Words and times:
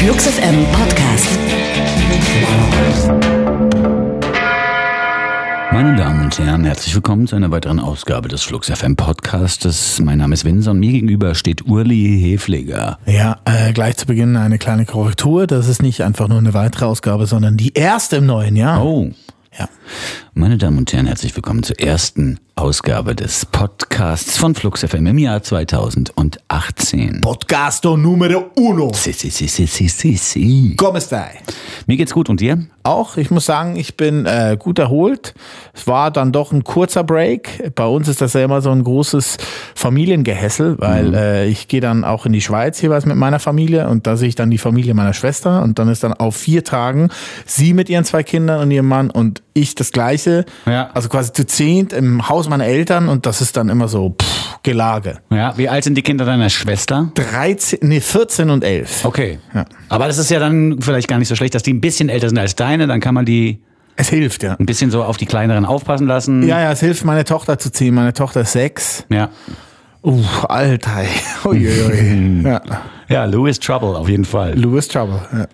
Flux 0.00 0.28
FM 0.28 0.64
Podcast. 0.72 1.28
Meine 5.72 5.94
Damen 5.94 6.24
und 6.24 6.38
Herren, 6.38 6.64
herzlich 6.64 6.94
willkommen 6.94 7.26
zu 7.26 7.36
einer 7.36 7.50
weiteren 7.50 7.78
Ausgabe 7.78 8.30
des 8.30 8.42
Flux 8.42 8.70
FM 8.70 8.96
Podcastes. 8.96 10.00
Mein 10.00 10.16
Name 10.16 10.32
ist 10.32 10.46
Vincent 10.46 10.68
und 10.76 10.80
mir 10.80 10.92
gegenüber 10.92 11.34
steht 11.34 11.66
Urli 11.66 12.18
Hefliger. 12.18 12.98
Ja, 13.04 13.40
äh, 13.44 13.74
gleich 13.74 13.98
zu 13.98 14.06
Beginn 14.06 14.38
eine 14.38 14.56
kleine 14.56 14.86
Korrektur. 14.86 15.46
Das 15.46 15.68
ist 15.68 15.82
nicht 15.82 16.02
einfach 16.02 16.28
nur 16.28 16.38
eine 16.38 16.54
weitere 16.54 16.86
Ausgabe, 16.86 17.26
sondern 17.26 17.58
die 17.58 17.74
erste 17.74 18.16
im 18.16 18.26
neuen 18.26 18.56
Jahr. 18.56 18.82
Oh. 18.82 19.10
Ja. 19.58 19.68
Meine 20.32 20.56
Damen 20.56 20.78
und 20.78 20.90
Herren, 20.94 21.08
herzlich 21.08 21.36
willkommen 21.36 21.62
zur 21.62 21.78
ersten 21.78 22.40
Ausgabe 22.60 23.14
des 23.14 23.46
Podcasts 23.46 24.36
von 24.36 24.54
Flux 24.54 24.84
FM 24.84 25.06
im 25.06 25.16
Jahr 25.16 25.42
2018. 25.42 27.22
Podcasto 27.22 27.96
numero 27.96 28.50
uno. 28.54 28.92
Si, 28.92 29.14
si, 29.14 29.30
si, 29.30 29.48
si, 29.48 29.66
si, 29.66 29.88
si, 29.88 30.16
si. 30.18 30.76
Come 30.76 31.00
stai? 31.00 31.40
Mir 31.86 31.96
geht's 31.96 32.12
gut 32.12 32.28
und 32.28 32.38
dir? 32.40 32.58
Auch, 32.82 33.16
ich 33.16 33.30
muss 33.30 33.46
sagen, 33.46 33.76
ich 33.76 33.96
bin 33.96 34.26
äh, 34.26 34.58
gut 34.58 34.78
erholt. 34.78 35.34
Es 35.72 35.86
war 35.86 36.10
dann 36.10 36.32
doch 36.32 36.52
ein 36.52 36.62
kurzer 36.62 37.02
Break. 37.02 37.72
Bei 37.74 37.86
uns 37.86 38.08
ist 38.08 38.20
das 38.20 38.34
ja 38.34 38.44
immer 38.44 38.60
so 38.60 38.70
ein 38.70 38.84
großes 38.84 39.38
Familiengehässel, 39.74 40.78
weil 40.78 41.14
äh, 41.14 41.48
ich 41.48 41.66
gehe 41.68 41.80
dann 41.80 42.04
auch 42.04 42.26
in 42.26 42.32
die 42.32 42.42
Schweiz 42.42 42.80
jeweils 42.82 43.06
mit 43.06 43.16
meiner 43.16 43.38
Familie 43.38 43.88
und 43.88 44.06
da 44.06 44.16
sehe 44.16 44.28
ich 44.28 44.34
dann 44.34 44.50
die 44.50 44.58
Familie 44.58 44.92
meiner 44.92 45.14
Schwester 45.14 45.62
und 45.62 45.78
dann 45.78 45.88
ist 45.88 46.04
dann 46.04 46.12
auf 46.12 46.36
vier 46.36 46.62
Tagen 46.62 47.08
sie 47.46 47.72
mit 47.72 47.88
ihren 47.88 48.04
zwei 48.04 48.22
Kindern 48.22 48.60
und 48.60 48.70
ihrem 48.70 48.88
Mann 48.88 49.10
und 49.10 49.42
ich 49.54 49.74
das 49.74 49.92
gleiche. 49.92 50.44
Ja. 50.66 50.90
Also 50.94 51.08
quasi 51.08 51.32
zu 51.32 51.46
zehnt 51.46 51.92
im 51.92 52.28
Haus 52.28 52.48
meiner 52.48 52.66
Eltern 52.66 53.08
und 53.08 53.26
das 53.26 53.40
ist 53.40 53.56
dann 53.56 53.68
immer 53.68 53.88
so 53.88 54.16
pff, 54.20 54.58
Gelage. 54.62 55.18
Ja, 55.30 55.56
wie 55.56 55.68
alt 55.68 55.84
sind 55.84 55.94
die 55.94 56.02
Kinder 56.02 56.24
deiner 56.24 56.50
Schwester? 56.50 57.10
13, 57.14 57.80
nee, 57.82 58.00
14 58.00 58.50
und 58.50 58.64
11. 58.64 59.04
Okay. 59.04 59.38
Ja. 59.54 59.64
Aber 59.88 60.06
das 60.06 60.18
ist 60.18 60.30
ja 60.30 60.38
dann 60.38 60.80
vielleicht 60.80 61.08
gar 61.08 61.18
nicht 61.18 61.28
so 61.28 61.36
schlecht, 61.36 61.54
dass 61.54 61.62
die 61.62 61.72
ein 61.72 61.80
bisschen 61.80 62.08
älter 62.08 62.28
sind 62.28 62.38
als 62.38 62.54
deine, 62.54 62.86
dann 62.86 63.00
kann 63.00 63.14
man 63.14 63.24
die 63.24 63.62
Es 63.96 64.08
hilft, 64.08 64.42
ja. 64.42 64.56
ein 64.58 64.66
bisschen 64.66 64.90
so 64.90 65.02
auf 65.02 65.16
die 65.16 65.26
kleineren 65.26 65.64
aufpassen 65.64 66.06
lassen. 66.06 66.42
Ja, 66.46 66.60
ja, 66.60 66.72
es 66.72 66.80
hilft, 66.80 67.04
meine 67.04 67.24
Tochter 67.24 67.58
zu 67.58 67.70
ziehen. 67.72 67.94
Meine 67.94 68.12
Tochter 68.12 68.42
ist 68.42 68.52
sechs. 68.52 69.04
Ja. 69.08 69.30
Uh, 70.02 70.22
Alter. 70.48 71.04
Uiuiui. 71.44 72.42
ja. 72.44 72.60
Ja, 73.08 73.24
Lou 73.24 73.46
is 73.46 73.58
Trouble 73.58 73.96
auf 73.96 74.08
jeden 74.08 74.24
Fall. 74.24 74.56
Louis 74.56 74.86
Trouble. 74.86 75.20
Ja. 75.32 75.46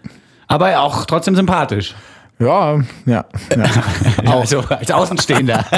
Aber 0.47 0.81
auch 0.81 1.06
trotzdem 1.06 1.34
sympathisch. 1.34 1.94
Ja, 2.39 2.81
ja. 3.06 3.25
ja. 3.56 3.65
Auch 4.27 4.41
also, 4.41 4.61
als 4.61 4.91
Außenstehender. 4.91 5.65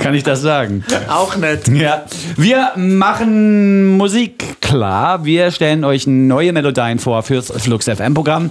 Kann 0.00 0.14
ich 0.14 0.22
das 0.22 0.40
sagen? 0.40 0.84
Auch 1.08 1.36
nett. 1.36 1.68
Ja. 1.68 2.04
Wir 2.36 2.72
machen 2.76 3.96
Musik 3.96 4.60
klar. 4.60 5.24
Wir 5.24 5.50
stellen 5.50 5.84
euch 5.84 6.06
neue 6.06 6.52
Melodien 6.52 6.98
vor 6.98 7.22
fürs 7.22 7.50
Flux 7.50 7.86
FM 7.86 8.14
Programm. 8.14 8.50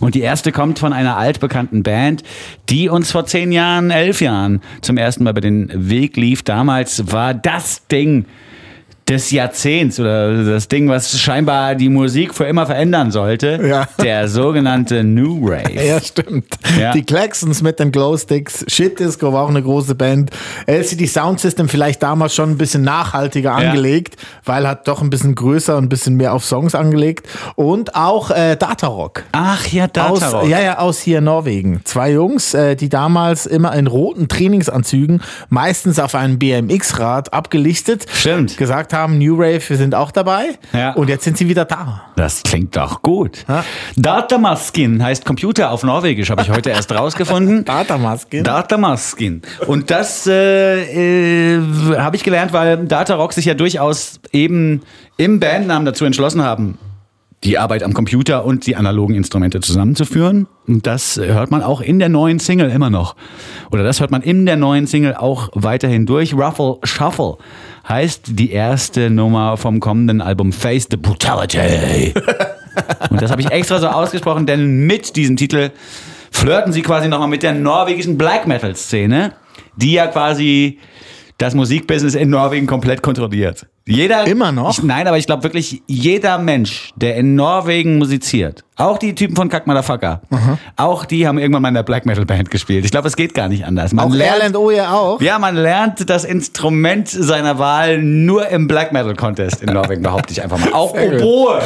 Und 0.00 0.14
die 0.14 0.22
erste 0.22 0.52
kommt 0.52 0.78
von 0.78 0.92
einer 0.92 1.16
altbekannten 1.16 1.82
Band, 1.82 2.22
die 2.70 2.88
uns 2.88 3.12
vor 3.12 3.26
zehn 3.26 3.52
Jahren, 3.52 3.90
elf 3.90 4.20
Jahren 4.20 4.62
zum 4.80 4.96
ersten 4.96 5.24
Mal 5.24 5.30
über 5.30 5.40
den 5.40 5.70
Weg 5.74 6.16
lief. 6.16 6.42
Damals 6.42 7.12
war 7.12 7.34
das 7.34 7.86
Ding 7.88 8.24
des 9.08 9.30
Jahrzehnts 9.30 10.00
oder 10.00 10.42
das 10.44 10.66
Ding, 10.66 10.88
was 10.88 11.16
scheinbar 11.20 11.76
die 11.76 11.88
Musik 11.88 12.34
für 12.34 12.44
immer 12.44 12.66
verändern 12.66 13.12
sollte. 13.12 13.60
Ja. 13.64 13.86
Der 14.02 14.26
sogenannte 14.26 15.04
New 15.04 15.46
Rave. 15.48 15.72
Ja, 15.72 16.00
stimmt. 16.00 16.46
Ja. 16.76 16.92
Die 16.92 17.04
Claxons 17.04 17.62
mit 17.62 17.78
den 17.78 17.92
Glowsticks. 17.92 18.64
Shit 18.66 18.98
Disco 18.98 19.32
war 19.32 19.44
auch 19.44 19.48
eine 19.48 19.62
große 19.62 19.94
Band. 19.94 20.30
LCD 20.66 21.06
Sound 21.06 21.38
System 21.38 21.68
vielleicht 21.68 22.02
damals 22.02 22.34
schon 22.34 22.50
ein 22.50 22.58
bisschen 22.58 22.82
nachhaltiger 22.82 23.50
Ja. 23.50 23.68
angelegt, 23.70 24.16
weil 24.44 24.66
hat 24.66 24.88
doch 24.88 25.00
ein 25.02 25.10
bisschen 25.10 25.36
größer 25.36 25.76
und 25.76 25.84
ein 25.84 25.88
bisschen 25.88 26.16
mehr 26.16 26.32
auf 26.34 26.44
Songs 26.44 26.74
angelegt. 26.74 27.28
Und 27.54 27.94
auch 27.94 28.32
äh, 28.32 28.56
Datarock. 28.56 29.22
Ach 29.30 29.64
ja, 29.68 29.84
Aus, 29.84 30.18
Datarock. 30.20 30.48
ja, 30.48 30.60
ja, 30.60 30.78
aus 30.78 30.98
hier 30.98 31.20
Norwegen. 31.20 31.80
Zwei 31.84 32.10
Jungs, 32.10 32.54
äh, 32.54 32.74
die 32.74 32.88
damals 32.88 33.46
immer 33.46 33.72
in 33.76 33.86
roten 33.86 34.26
Trainingsanzügen, 34.26 35.22
meistens 35.48 36.00
auf 36.00 36.16
einem 36.16 36.40
BMX-Rad 36.40 37.32
abgelichtet, 37.32 38.06
Stimmt. 38.12 38.56
gesagt 38.56 38.92
haben, 38.92 38.95
New 39.04 39.34
Rave, 39.34 39.60
wir 39.68 39.76
sind 39.76 39.94
auch 39.94 40.10
dabei. 40.10 40.58
Ja. 40.72 40.92
Und 40.94 41.08
jetzt 41.08 41.24
sind 41.24 41.36
sie 41.36 41.48
wieder 41.48 41.64
da. 41.64 42.02
Das 42.16 42.42
klingt 42.42 42.76
doch 42.76 43.02
gut. 43.02 43.44
Datamaskin 43.96 45.02
heißt 45.02 45.24
Computer 45.24 45.70
auf 45.70 45.82
Norwegisch, 45.82 46.30
habe 46.30 46.42
ich 46.42 46.50
heute 46.50 46.70
erst 46.70 46.92
rausgefunden. 46.92 47.64
Datamaskin. 47.66 48.44
Datamaskin. 48.44 49.42
Und 49.66 49.90
das 49.90 50.26
äh, 50.26 51.56
äh, 51.56 51.60
habe 51.98 52.16
ich 52.16 52.24
gelernt, 52.24 52.52
weil 52.52 52.86
Datarock 52.86 53.32
sich 53.32 53.44
ja 53.44 53.54
durchaus 53.54 54.20
eben 54.32 54.82
im 55.16 55.40
Bandnamen 55.40 55.84
dazu 55.84 56.04
entschlossen 56.04 56.42
haben, 56.42 56.78
die 57.44 57.58
Arbeit 57.58 57.82
am 57.82 57.92
Computer 57.92 58.44
und 58.44 58.66
die 58.66 58.76
analogen 58.76 59.14
Instrumente 59.14 59.60
zusammenzuführen. 59.60 60.48
Und 60.66 60.86
das 60.86 61.16
hört 61.16 61.50
man 61.50 61.62
auch 61.62 61.80
in 61.80 61.98
der 61.98 62.08
neuen 62.08 62.38
Single 62.38 62.70
immer 62.70 62.90
noch. 62.90 63.14
Oder 63.70 63.84
das 63.84 64.00
hört 64.00 64.10
man 64.10 64.22
in 64.22 64.46
der 64.46 64.56
neuen 64.56 64.86
Single 64.86 65.14
auch 65.14 65.50
weiterhin 65.52 66.06
durch. 66.06 66.34
Ruffle 66.34 66.78
Shuffle 66.82 67.36
heißt 67.88 68.22
die 68.30 68.50
erste 68.50 69.10
Nummer 69.10 69.56
vom 69.56 69.80
kommenden 69.80 70.20
Album 70.20 70.52
Face 70.52 70.88
the 70.90 70.96
Brutality. 70.96 72.12
Und 73.10 73.22
das 73.22 73.30
habe 73.30 73.40
ich 73.40 73.50
extra 73.50 73.78
so 73.78 73.86
ausgesprochen, 73.86 74.46
denn 74.46 74.86
mit 74.86 75.16
diesem 75.16 75.36
Titel 75.36 75.70
flirten 76.30 76.72
sie 76.72 76.82
quasi 76.82 77.08
nochmal 77.08 77.28
mit 77.28 77.42
der 77.42 77.54
norwegischen 77.54 78.18
Black 78.18 78.46
Metal 78.46 78.74
Szene, 78.74 79.32
die 79.76 79.92
ja 79.92 80.06
quasi 80.08 80.78
das 81.38 81.54
Musikbusiness 81.54 82.14
in 82.14 82.30
Norwegen 82.30 82.66
komplett 82.66 83.02
kontrolliert. 83.02 83.66
Jeder 83.86 84.26
Immer 84.26 84.52
noch? 84.52 84.78
Ich, 84.78 84.82
nein, 84.82 85.06
aber 85.06 85.18
ich 85.18 85.26
glaube 85.26 85.44
wirklich 85.44 85.82
jeder 85.86 86.38
Mensch, 86.38 86.90
der 86.96 87.16
in 87.16 87.34
Norwegen 87.34 87.98
musiziert, 87.98 88.64
auch 88.76 88.98
die 88.98 89.14
Typen 89.14 89.36
von 89.36 89.48
Kack 89.48 89.66
Motherfucker, 89.66 90.22
auch 90.76 91.04
die 91.04 91.28
haben 91.28 91.38
irgendwann 91.38 91.62
mal 91.62 91.68
in 91.68 91.74
der 91.74 91.82
Black 91.82 92.04
Metal 92.06 92.24
Band 92.24 92.50
gespielt. 92.50 92.84
Ich 92.84 92.90
glaube, 92.90 93.06
es 93.06 93.16
geht 93.16 93.34
gar 93.34 93.48
nicht 93.48 93.64
anders. 93.64 93.92
Man 93.92 94.06
Auch 94.06 94.14
lernt, 94.14 94.38
Erland 94.38 94.56
Oje 94.56 94.90
auch. 94.90 95.20
ja, 95.20 95.38
man 95.38 95.54
lernt 95.56 96.08
das 96.08 96.24
Instrument 96.24 97.08
seiner 97.08 97.58
Wahl 97.58 98.02
nur 98.02 98.48
im 98.48 98.66
Black 98.66 98.92
Metal 98.92 99.14
Contest 99.14 99.62
in 99.62 99.72
Norwegen, 99.72 100.02
behaupte 100.02 100.32
ich 100.32 100.42
einfach 100.42 100.58
mal. 100.58 100.72
Auch 100.72 100.94
Sehr. 100.96 101.20
Oboe. 101.22 101.60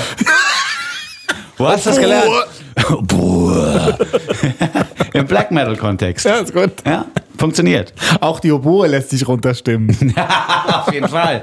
Wo 1.57 1.69
hast 1.69 1.87
du 1.87 1.91
das 1.91 2.01
gelernt? 2.01 2.29
Oboe. 2.91 3.99
Im 5.13 5.27
Black 5.27 5.51
Metal 5.51 5.77
Kontext. 5.77 6.27
Ja, 6.27 6.37
ist 6.37 6.53
gut. 6.55 6.73
Ja, 6.87 7.07
funktioniert. 7.41 7.93
Auch 8.21 8.39
die 8.39 8.53
Oboe 8.53 8.87
lässt 8.87 9.11
sich 9.11 9.27
runterstimmen. 9.27 9.91
Auf 10.67 10.93
jeden 10.93 11.09
Fall. 11.09 11.43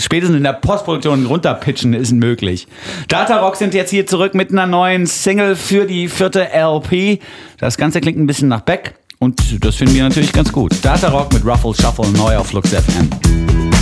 Spätestens 0.00 0.36
in 0.36 0.42
der 0.42 0.54
Postproduktion 0.54 1.26
runterpitchen 1.26 1.94
ist 1.94 2.12
möglich. 2.12 2.66
Datarock 3.08 3.56
sind 3.56 3.74
jetzt 3.74 3.90
hier 3.90 4.06
zurück 4.06 4.34
mit 4.34 4.50
einer 4.50 4.66
neuen 4.66 5.06
Single 5.06 5.56
für 5.56 5.86
die 5.86 6.08
vierte 6.08 6.48
LP. 6.52 7.20
Das 7.58 7.76
Ganze 7.76 8.00
klingt 8.00 8.18
ein 8.18 8.26
bisschen 8.26 8.48
nach 8.48 8.62
Beck 8.62 8.94
und 9.20 9.64
das 9.64 9.76
finden 9.76 9.94
wir 9.94 10.02
natürlich 10.02 10.32
ganz 10.32 10.52
gut. 10.52 10.72
Datarock 10.82 11.32
mit 11.32 11.46
Ruffle 11.46 11.74
Shuffle 11.74 12.08
neu 12.12 12.36
auf 12.36 12.48
Flux 12.48 12.70
FM. 12.70 13.73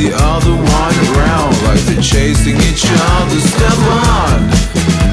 The 0.00 0.12
other 0.14 0.54
one 0.54 0.96
around 1.12 1.52
like 1.66 1.80
they're 1.86 2.00
chasing 2.02 2.56
each 2.70 2.84
other 2.86 3.40
Step 3.40 3.78
on 4.16 4.48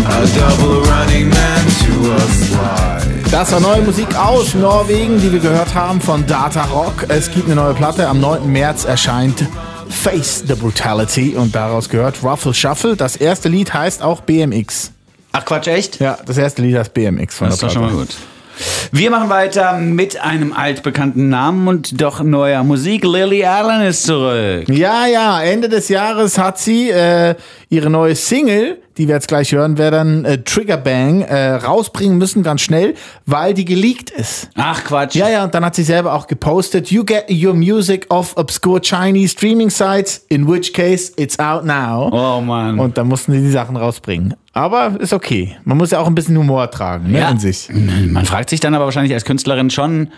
A 0.07 0.25
double 0.39 0.81
running 0.83 1.29
man 1.29 1.65
to 1.83 2.13
a 2.13 2.19
slide 2.19 3.31
Das 3.31 3.51
war 3.51 3.59
neue 3.59 3.81
Musik 3.81 4.15
aus 4.15 4.53
Norwegen, 4.55 5.19
die 5.19 5.31
wir 5.33 5.39
gehört 5.39 5.75
haben 5.75 5.99
von 5.99 6.25
Data 6.25 6.63
Rock. 6.65 7.05
Es 7.09 7.29
gibt 7.29 7.45
eine 7.47 7.55
neue 7.55 7.73
Platte. 7.73 8.07
Am 8.07 8.21
9. 8.21 8.49
März 8.49 8.85
erscheint 8.85 9.45
Face 9.89 10.43
the 10.47 10.53
Brutality 10.55 11.35
und 11.35 11.53
daraus 11.53 11.89
gehört 11.89 12.23
Ruffle 12.23 12.53
Shuffle. 12.53 12.95
Das 12.95 13.17
erste 13.17 13.49
Lied 13.49 13.73
heißt 13.73 14.01
auch 14.01 14.21
BMX. 14.21 14.91
Ach 15.33 15.43
Quatsch, 15.43 15.67
echt? 15.67 15.99
Ja, 15.99 16.17
das 16.25 16.37
erste 16.37 16.61
Lied 16.61 16.77
heißt 16.77 16.93
BMX 16.93 17.35
von 17.35 17.47
Das 17.47 17.55
ist 17.55 17.61
der 17.63 17.67
doch 17.69 17.73
schon 17.73 17.81
Platte. 17.83 17.95
mal 17.97 18.05
gut. 18.05 18.15
Wir 18.91 19.11
machen 19.11 19.29
weiter 19.29 19.77
mit 19.77 20.19
einem 20.19 20.53
altbekannten 20.53 21.29
Namen 21.29 21.67
und 21.67 22.01
doch 22.01 22.21
neuer 22.21 22.63
Musik. 22.63 23.03
Lily 23.03 23.43
Allen 23.43 23.81
ist 23.81 24.03
zurück. 24.03 24.67
Ja, 24.69 25.05
ja, 25.05 25.41
Ende 25.41 25.69
des 25.69 25.89
Jahres 25.89 26.37
hat 26.37 26.57
sie 26.57 26.89
äh, 26.89 27.35
ihre 27.69 27.89
neue 27.89 28.15
Single, 28.15 28.79
die 28.97 29.07
wir 29.07 29.15
jetzt 29.15 29.27
gleich 29.27 29.51
hören 29.51 29.77
werden, 29.77 30.25
äh, 30.25 30.39
Trigger 30.43 30.77
Bang, 30.77 31.21
äh, 31.21 31.51
rausbringen 31.55 32.17
müssen 32.17 32.43
ganz 32.43 32.61
schnell, 32.61 32.95
weil 33.25 33.53
die 33.53 33.65
geleakt 33.65 34.09
ist. 34.09 34.49
Ach 34.55 34.83
Quatsch. 34.83 35.15
Ja, 35.15 35.29
ja, 35.29 35.43
und 35.43 35.53
dann 35.53 35.63
hat 35.63 35.75
sie 35.75 35.83
selber 35.83 36.13
auch 36.13 36.27
gepostet, 36.27 36.91
you 36.91 37.03
get 37.05 37.25
your 37.29 37.53
music 37.53 38.05
off 38.09 38.35
obscure 38.35 38.81
Chinese 38.81 39.31
streaming 39.33 39.69
sites, 39.69 40.25
in 40.29 40.47
which 40.47 40.73
case 40.73 41.11
it's 41.17 41.37
out 41.39 41.63
now. 41.65 42.09
Oh 42.11 42.41
Mann. 42.41 42.79
Und 42.79 42.97
dann 42.97 43.07
mussten 43.07 43.31
sie 43.33 43.39
die 43.41 43.51
Sachen 43.51 43.75
rausbringen. 43.77 44.33
Aber 44.53 44.99
ist 44.99 45.13
okay. 45.13 45.55
Man 45.63 45.77
muss 45.77 45.91
ja 45.91 45.99
auch 45.99 46.07
ein 46.07 46.15
bisschen 46.15 46.37
Humor 46.37 46.69
tragen, 46.71 47.11
ne, 47.11 47.19
Ja. 47.19 47.29
in 47.29 47.39
sich. 47.39 47.69
Man 47.71 48.25
fragt 48.25 48.49
sich 48.49 48.59
dann 48.59 48.73
aber 48.73 48.85
wahrscheinlich 48.85 49.13
als 49.13 49.23
Künstlerin 49.23 49.69
schon, 49.69 50.09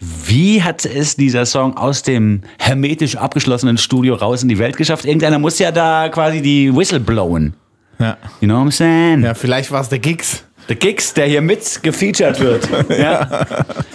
wie 0.00 0.60
hat 0.62 0.84
es 0.84 1.14
dieser 1.14 1.46
Song 1.46 1.76
aus 1.76 2.02
dem 2.02 2.40
hermetisch 2.58 3.14
abgeschlossenen 3.16 3.78
Studio 3.78 4.14
raus 4.16 4.42
in 4.42 4.48
die 4.48 4.58
Welt 4.58 4.76
geschafft? 4.76 5.04
Irgendeiner 5.04 5.38
muss 5.38 5.60
ja 5.60 5.70
da 5.70 6.08
quasi 6.08 6.42
die 6.42 6.74
Whistle 6.74 6.98
blowen. 6.98 7.54
Ja. 7.98 8.16
You 8.40 8.48
know 8.48 8.58
what 8.58 8.68
I'm 8.68 8.72
saying? 8.72 9.22
Ja, 9.22 9.34
vielleicht 9.34 9.70
war 9.70 9.80
es 9.80 9.88
der 9.88 9.98
Gigs. 9.98 10.44
Der 10.68 10.76
Gix, 10.76 11.12
der 11.12 11.26
hier 11.26 11.42
mit 11.42 11.82
gefeatured 11.82 12.40
wird. 12.40 12.68
ja. 12.98 13.44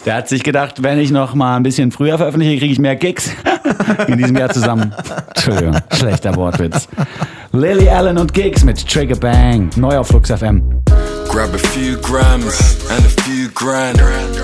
Der 0.05 0.15
hat 0.15 0.29
sich 0.29 0.43
gedacht, 0.43 0.83
wenn 0.83 0.99
ich 0.99 1.09
noch 1.09 1.33
mal 1.33 1.55
ein 1.57 1.63
bisschen 1.63 1.91
früher 1.91 2.17
veröffentliche, 2.17 2.59
kriege 2.59 2.71
ich 2.71 2.79
mehr 2.79 2.95
Gigs 2.95 3.31
in 4.07 4.17
diesem 4.17 4.37
Jahr 4.37 4.49
zusammen. 4.51 4.93
Entschuldigung, 5.35 5.77
schlechter 5.93 6.35
Wortwitz. 6.35 6.87
Lily 7.51 7.89
Allen 7.89 8.19
und 8.19 8.33
Gigs 8.33 8.63
mit 8.63 8.87
Trigger 8.87 9.15
Bang. 9.15 9.71
Neu 9.77 9.97
auf 9.97 10.07
Flux 10.09 10.29
FM. 10.29 10.61
Grab 11.27 11.53
a 11.53 11.57
few 11.57 11.97
grams 12.01 12.77
and 12.91 13.05
a 13.05 13.21
few 13.23 13.49
grand. 13.53 13.99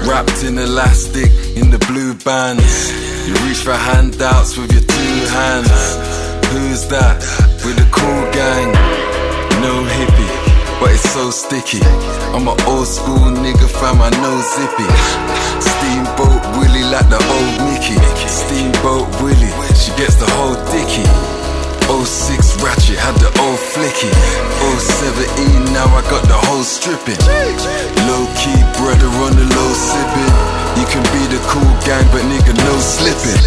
Wrapped 0.08 0.44
in 0.44 0.58
elastic 0.58 1.32
in 1.56 1.72
the 1.72 1.80
blue 1.86 2.16
bands. 2.24 2.92
You 3.28 3.34
reach 3.48 3.58
for 3.58 3.74
handouts 3.74 4.58
with 4.58 4.72
your 4.72 4.82
two 4.82 5.28
hands. 5.32 5.98
Who's 6.52 6.88
that? 6.90 7.18
With 7.64 7.80
a 7.80 7.88
cool 7.92 8.32
gang. 8.32 8.95
No 9.62 9.84
hippie, 9.84 10.32
but 10.80 10.92
it's 10.92 11.10
so 11.10 11.32
sticky. 11.32 11.80
I'm 12.36 12.48
an 12.48 12.58
old 12.68 12.88
school 12.88 13.32
nigga, 13.32 13.68
fam, 13.70 14.02
I 14.02 14.10
know 14.22 14.36
zippy. 14.54 14.88
Steamboat 15.62 16.42
Willie 16.58 16.86
like 16.92 17.08
the 17.10 17.20
old 17.20 17.56
Mickey. 17.66 17.98
Steamboat 18.28 19.08
Willie, 19.22 19.54
she 19.76 19.92
gets 19.96 20.16
the 20.16 20.28
whole 20.36 20.56
dicky. 20.72 21.06
06 21.86 22.62
Ratchet 22.64 22.98
had 22.98 23.16
the 23.22 23.30
old 23.42 23.60
flicky. 23.60 24.10
017 24.78 25.74
now 25.74 25.86
I 25.94 26.02
got 26.10 26.28
the 26.28 26.38
whole 26.50 26.64
stripping. 26.64 27.20
Low 28.10 28.26
key 28.38 28.58
brother 28.78 29.10
on 29.26 29.34
the 29.38 29.46
low 29.56 29.72
sipping. 29.74 30.34
You 30.82 30.86
can 30.90 31.04
be 31.14 31.24
the 31.30 31.40
cool 31.48 31.72
gang, 31.86 32.06
but 32.12 32.24
nigga 32.26 32.54
no 32.66 32.76
slipping. 32.82 33.42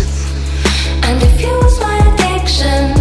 And 1.03 1.21
diffuse 1.21 1.79
my 1.81 1.99
addictions, 2.15 2.98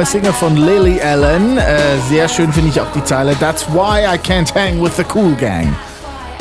neue 0.00 0.06
Single 0.06 0.32
von 0.32 0.56
Lily 0.56 0.98
Allen. 1.02 1.58
Äh, 1.58 1.98
sehr 2.08 2.26
schön 2.26 2.50
finde 2.54 2.70
ich 2.70 2.80
auch 2.80 2.90
die 2.94 3.04
Zeile. 3.04 3.36
That's 3.38 3.66
why 3.70 4.00
I 4.06 4.16
can't 4.16 4.50
hang 4.54 4.82
with 4.82 4.96
the 4.96 5.02
cool 5.14 5.34
gang. 5.34 5.76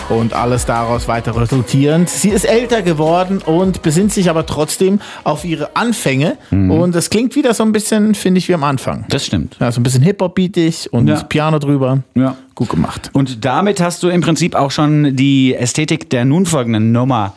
Und 0.08 0.32
alles 0.34 0.66
daraus 0.66 1.10
weiter 1.10 1.36
resultierend. 1.36 2.10
Sie 2.10 2.30
ist 2.30 2.46
älter 2.46 2.82
geworden 2.84 3.42
und 3.46 3.82
besinnt 3.82 4.14
sich 4.14 4.30
aber 4.30 4.46
trotzdem 4.46 5.02
auf 5.26 5.44
ihre 5.44 5.76
Anfänge. 5.76 6.38
Und 6.52 6.96
es 6.96 7.10
klingt 7.10 7.36
wieder 7.36 7.54
so 7.54 7.64
ein 7.64 7.74
bisschen, 7.74 8.16
finde 8.16 8.38
ich, 8.38 8.48
wie 8.48 8.54
am 8.54 8.64
Anfang. 8.64 9.04
Das 9.10 9.26
stimmt. 9.26 9.58
Ja, 9.60 9.70
so 9.74 9.82
ein 9.82 9.84
bisschen 9.84 10.04
Hip-Hop-beatig 10.04 10.94
und 10.94 11.08
Ja. 11.10 11.22
Piano 11.24 11.60
drüber. 11.60 12.00
Ja. 12.16 12.38
Gut 12.56 12.70
gemacht. 12.70 13.10
Und 13.12 13.44
damit 13.44 13.82
hast 13.82 14.02
du 14.04 14.08
im 14.08 14.22
Prinzip 14.22 14.56
auch 14.56 14.72
schon 14.72 15.18
die 15.18 15.54
Ästhetik 15.54 16.10
der 16.10 16.24
nun 16.24 16.46
folgenden 16.46 16.94
Nummer 16.94 17.34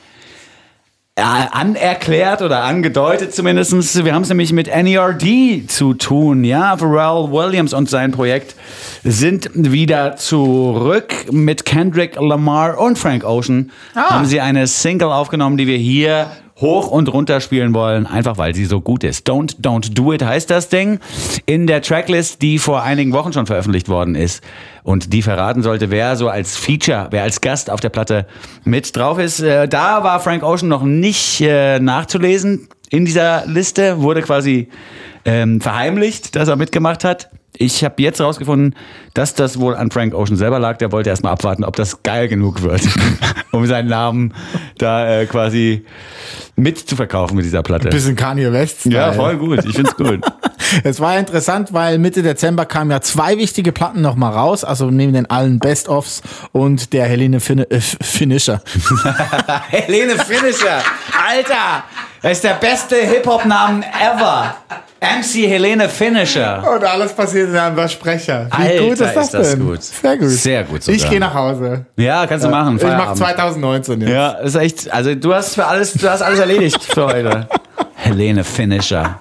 anerklärt 1.17 2.41
oder 2.41 2.65
angedeutet 2.65 3.35
zumindest. 3.35 4.05
Wir 4.05 4.15
haben 4.15 4.23
es 4.23 4.31
nämlich 4.31 4.53
mit 4.55 4.69
NERD 4.69 5.71
zu 5.71 5.93
tun. 5.93 6.43
Ja, 6.43 6.77
Pharrell 6.77 7.31
Williams 7.31 7.75
und 7.75 7.91
sein 7.91 8.13
Projekt 8.13 8.57
sind 9.05 9.51
wieder 9.53 10.17
zurück 10.17 11.13
mit 11.31 11.67
Kendrick 11.67 12.17
Lamar 12.19 12.79
und 12.79 12.99
Frank 12.99 13.25
Ocean. 13.25 13.71
Haben 13.95 14.25
sie 14.25 14.41
eine 14.41 14.67
Single 14.67 15.09
aufgenommen, 15.09 15.59
die 15.59 15.67
wir 15.67 15.77
hier 15.77 16.29
hoch 16.63 16.89
und 16.89 17.13
runter 17.13 17.41
spielen 17.41 17.75
wollen, 17.75 18.07
einfach 18.07 18.39
weil 18.39 18.55
sie 18.55 18.65
so 18.65 18.81
gut 18.81 19.05
ist. 19.05 19.29
Don't, 19.29 19.61
don't 19.61 19.93
do 19.93 20.13
it 20.15 20.25
heißt 20.25 20.49
das 20.49 20.71
Ding. 20.71 21.01
In 21.45 21.67
der 21.67 21.83
Tracklist, 21.83 22.41
die 22.41 22.59
vor 22.59 22.83
einigen 22.83 23.13
Wochen 23.13 23.35
schon 23.35 23.45
veröffentlicht 23.47 23.91
worden 23.91 24.15
ist 24.15 24.43
und 24.83 25.13
die 25.13 25.21
verraten 25.21 25.63
sollte, 25.63 25.91
wer 25.91 26.17
so 26.17 26.29
als 26.29 26.57
Feature, 26.57 27.09
wer 27.11 27.25
als 27.25 27.43
Gast 27.43 27.69
auf 27.69 27.81
der 27.81 27.91
Platte 27.91 28.27
mit 28.65 28.97
drauf 28.97 29.19
ist. 29.19 29.41
Äh, 29.41 29.69
da 29.69 30.03
war 30.03 30.21
Frank 30.21 30.43
Ocean 30.43 30.69
noch 30.69 30.83
nicht 30.83 31.43
äh, 31.43 31.79
nachzulesen 31.79 32.69
in 32.89 33.05
dieser 33.05 33.45
Liste, 33.47 34.01
wurde 34.01 34.23
quasi 34.23 34.69
ähm, 35.25 35.61
verheimlicht, 35.61 36.37
dass 36.37 36.49
er 36.49 36.57
mitgemacht 36.57 37.05
hat. 37.05 37.29
Ich 37.57 37.85
habe 37.85 38.03
jetzt 38.03 38.21
rausgefunden, 38.21 38.75
dass 39.15 39.35
das 39.35 39.61
wohl 39.61 39.75
an 39.75 39.91
Frank 39.91 40.15
Ocean 40.15 40.37
selber 40.37 40.59
lag. 40.59 40.79
Der 40.79 40.91
wollte 40.91 41.11
erstmal 41.11 41.33
abwarten, 41.33 41.65
ob 41.65 41.77
das 41.77 42.03
geil 42.03 42.29
genug 42.29 42.63
wird, 42.63 42.83
um 43.53 43.67
seinen 43.67 43.89
Namen 43.89 44.35
da 44.79 45.21
äh, 45.21 45.27
quasi 45.27 45.85
mitzuverkaufen 46.57 47.37
mit 47.37 47.45
dieser 47.45 47.63
Platte. 47.63 47.89
Bisschen 47.89 48.17
Kanye 48.17 48.53
West. 48.53 48.87
Ja, 48.87 49.13
voll 49.13 49.37
gut. 49.37 49.65
Ich 49.65 49.75
find's 49.75 49.97
gut. 49.97 50.21
Es 50.85 51.01
war 51.01 51.19
interessant, 51.19 51.75
weil 51.75 51.99
Mitte 51.99 52.23
Dezember 52.23 52.65
kamen 52.65 52.91
ja 52.91 53.03
zwei 53.03 53.37
wichtige 53.37 53.73
Platten 53.73 54.01
nochmal 54.01 54.33
raus, 54.33 54.65
also 54.65 54.91
neben 54.91 55.13
den 55.13 55.29
allen 55.29 55.59
Best-Offs 55.59 56.23
und 56.53 56.95
der 56.95 57.05
Helene 57.05 57.41
fin 57.41 57.59
äh, 57.59 57.81
Finisher. 57.81 58.63
Helene 59.69 60.17
Finisher. 60.17 60.81
Alter, 61.29 61.85
das 62.23 62.33
ist 62.33 62.45
der 62.45 62.55
beste 62.55 62.97
Hip-Hop-Namen 62.97 63.83
ever. 63.83 64.57
MC 65.03 65.49
Helene 65.49 65.89
Finisher. 65.89 66.63
Und 66.75 66.85
alles 66.85 67.13
passiert 67.13 67.49
in 67.51 67.57
einem 67.57 67.75
Versprecher. 67.75 68.47
Wie 68.57 68.63
Alter, 68.63 68.83
gut 68.85 68.93
ist 68.93 69.01
das 69.01 69.17
ist 69.17 69.35
das 69.35 69.51
denn? 69.51 69.67
gut. 69.67 69.83
Sehr 69.83 70.17
gut. 70.17 70.29
Sehr 70.29 70.65
gut 70.65 70.83
sogar. 70.85 70.97
Ich 70.97 71.11
gehe 71.11 71.19
nach 71.19 71.35
Hause. 71.35 71.87
Ja, 71.97 72.25
kannst 72.29 72.45
du 72.45 72.49
machen. 72.49 72.77
Ich 72.77 72.83
mache 72.85 73.17
Feierabend. 73.17 73.19
2019 73.19 74.01
jetzt. 74.03 74.11
Ja, 74.11 74.31
ist 74.31 74.55
echt, 74.55 74.93
also 74.93 75.15
du 75.17 75.35
hast 75.35 75.57
für 75.57 75.67
alles, 75.67 75.93
du 75.95 76.09
hast 76.09 76.23
alles 76.23 76.39
erledigt 76.39 76.83
für 76.85 77.07
heute. 77.07 77.49
Helene 77.97 78.45
Finisher. 78.45 79.21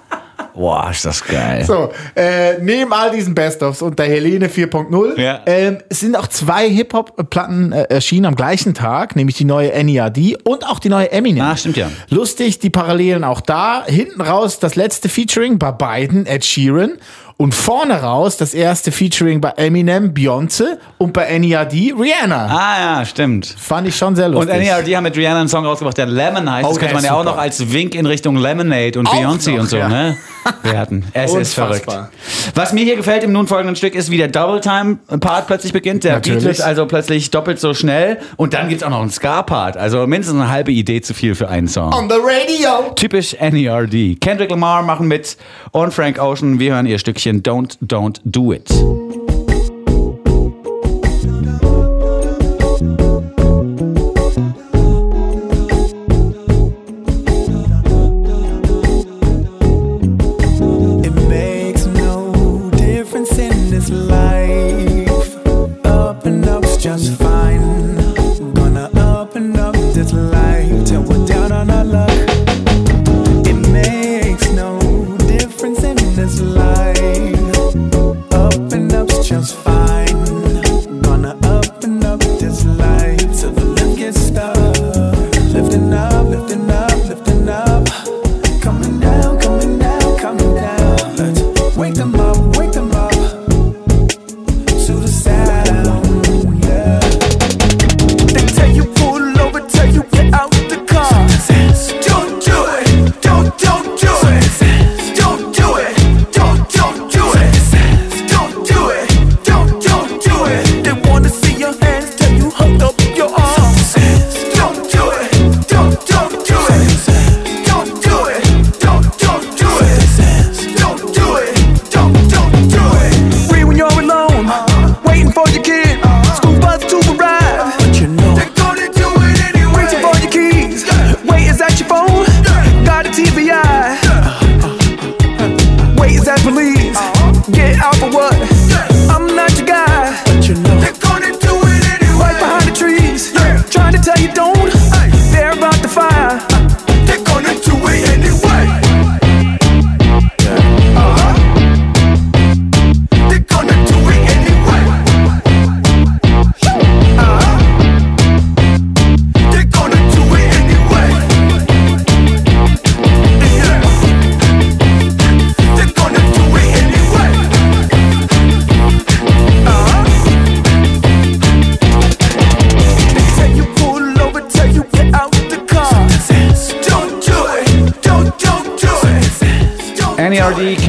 Boah, 0.53 0.89
ist 0.91 1.05
das 1.05 1.23
geil. 1.23 1.63
So, 1.65 1.91
äh, 2.15 2.57
neben 2.61 2.91
all 2.93 3.11
diesen 3.11 3.33
Best-ofs 3.35 3.81
und 3.81 3.97
der 3.97 4.07
Helene 4.07 4.47
4.0 4.49 5.19
Ja. 5.19 5.41
ähm, 5.45 5.77
sind 5.89 6.15
auch 6.17 6.27
zwei 6.27 6.69
Hip-Hop-Platten 6.69 7.71
äh, 7.71 7.83
erschienen 7.83 8.25
am 8.25 8.35
gleichen 8.35 8.73
Tag, 8.73 9.15
nämlich 9.15 9.37
die 9.37 9.45
neue 9.45 9.71
NERD 9.83 10.37
und 10.43 10.65
auch 10.67 10.79
die 10.79 10.89
neue 10.89 11.11
Eminem. 11.11 11.43
Ah, 11.43 11.55
stimmt 11.57 11.77
ja. 11.77 11.89
Lustig, 12.09 12.59
die 12.59 12.69
Parallelen 12.69 13.23
auch 13.23 13.41
da. 13.41 13.83
Hinten 13.85 14.21
raus 14.21 14.59
das 14.59 14.75
letzte 14.75 15.09
Featuring 15.09 15.57
bei 15.59 15.71
beiden, 15.71 16.25
Ed 16.25 16.43
Sheeran. 16.45 16.93
Und 17.41 17.55
vorne 17.55 18.03
raus 18.03 18.37
das 18.37 18.53
erste 18.53 18.91
Featuring 18.91 19.41
bei 19.41 19.49
Eminem, 19.57 20.13
Beyoncé 20.13 20.77
und 20.99 21.11
bei 21.11 21.39
NERD, 21.39 21.73
Rihanna. 21.99 22.45
Ah 22.45 22.99
ja, 22.99 23.05
stimmt. 23.05 23.47
Fand 23.47 23.87
ich 23.87 23.95
schon 23.95 24.15
sehr 24.15 24.27
Und 24.27 24.33
lustig. 24.33 24.59
NERD 24.59 24.95
haben 24.95 25.01
mit 25.05 25.17
Rihanna 25.17 25.39
einen 25.39 25.49
Song 25.49 25.65
rausgebracht, 25.65 25.97
der 25.97 26.05
Lemon 26.05 26.47
heißt. 26.47 26.65
Oh, 26.65 26.69
das 26.69 26.77
könnte 26.77 26.93
der 26.93 26.93
man 26.93 27.03
ist 27.03 27.09
ja 27.09 27.13
auch 27.15 27.23
super. 27.23 27.31
noch 27.31 27.41
als 27.41 27.73
Wink 27.73 27.95
in 27.95 28.05
Richtung 28.05 28.37
Lemonade 28.37 28.99
und 28.99 29.09
Beyoncé 29.09 29.53
noch, 29.53 29.61
und 29.61 29.69
so, 29.71 29.77
ja. 29.77 29.89
ne? 29.89 30.17
Werten. 30.61 31.03
Es 31.13 31.33
ist 31.33 31.55
verrückt. 31.55 31.87
Was 32.53 32.73
mir 32.73 32.83
hier 32.83 32.95
gefällt 32.95 33.23
im 33.23 33.31
nun 33.31 33.47
folgenden 33.47 33.75
Stück 33.75 33.95
ist, 33.95 34.11
wie 34.11 34.17
der 34.17 34.27
Double-Time-Part 34.27 35.47
plötzlich 35.47 35.73
beginnt. 35.73 36.03
Der 36.03 36.13
Natürlich. 36.13 36.43
Beat 36.43 36.57
wird 36.57 36.67
also 36.67 36.85
plötzlich 36.85 37.31
doppelt 37.31 37.59
so 37.59 37.73
schnell. 37.73 38.19
Und 38.37 38.53
dann 38.53 38.69
gibt's 38.69 38.83
auch 38.83 38.91
noch 38.91 39.01
einen 39.01 39.09
Ska-Part. 39.09 39.77
Also 39.77 40.05
mindestens 40.05 40.39
eine 40.39 40.49
halbe 40.49 40.71
Idee 40.71 41.01
zu 41.01 41.15
viel 41.15 41.33
für 41.33 41.49
einen 41.49 41.67
Song. 41.67 41.91
On 41.91 42.07
the 42.07 42.17
radio. 42.17 42.91
Typisch 42.93 43.35
NERD. 43.39 44.19
Kendrick 44.21 44.51
Lamar 44.51 44.83
machen 44.83 45.07
mit 45.07 45.37
und 45.71 45.91
Frank 45.91 46.19
Ocean. 46.19 46.59
Wir 46.59 46.73
hören 46.73 46.85
ihr 46.85 46.99
Stückchen 46.99 47.30
And 47.31 47.41
don't, 47.41 47.77
Don't 47.87 48.19
Do 48.29 48.51
It. 48.51 49.20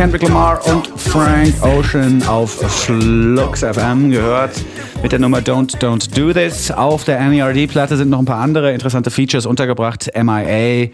Kendrick 0.03 0.23
Lamar 0.25 0.61
und 0.67 0.89
Frank 0.97 1.55
Ocean 1.63 2.21
auf 2.25 2.51
Flux 2.51 3.61
FM 3.61 4.11
gehört 4.11 4.51
mit 5.01 5.13
der 5.13 5.21
Nummer 5.21 5.39
Don't 5.39 5.79
Don't 5.79 6.13
Do 6.13 6.33
This. 6.33 6.73
Auf 6.73 7.05
der 7.05 7.21
NERD-Platte 7.21 7.97
sind 7.97 8.11
noch 8.11 8.19
ein 8.19 8.25
paar 8.25 8.41
andere 8.41 8.73
interessante 8.73 9.13
Features 9.13 9.47
untergebracht. 9.47 10.11
MIA 10.21 10.89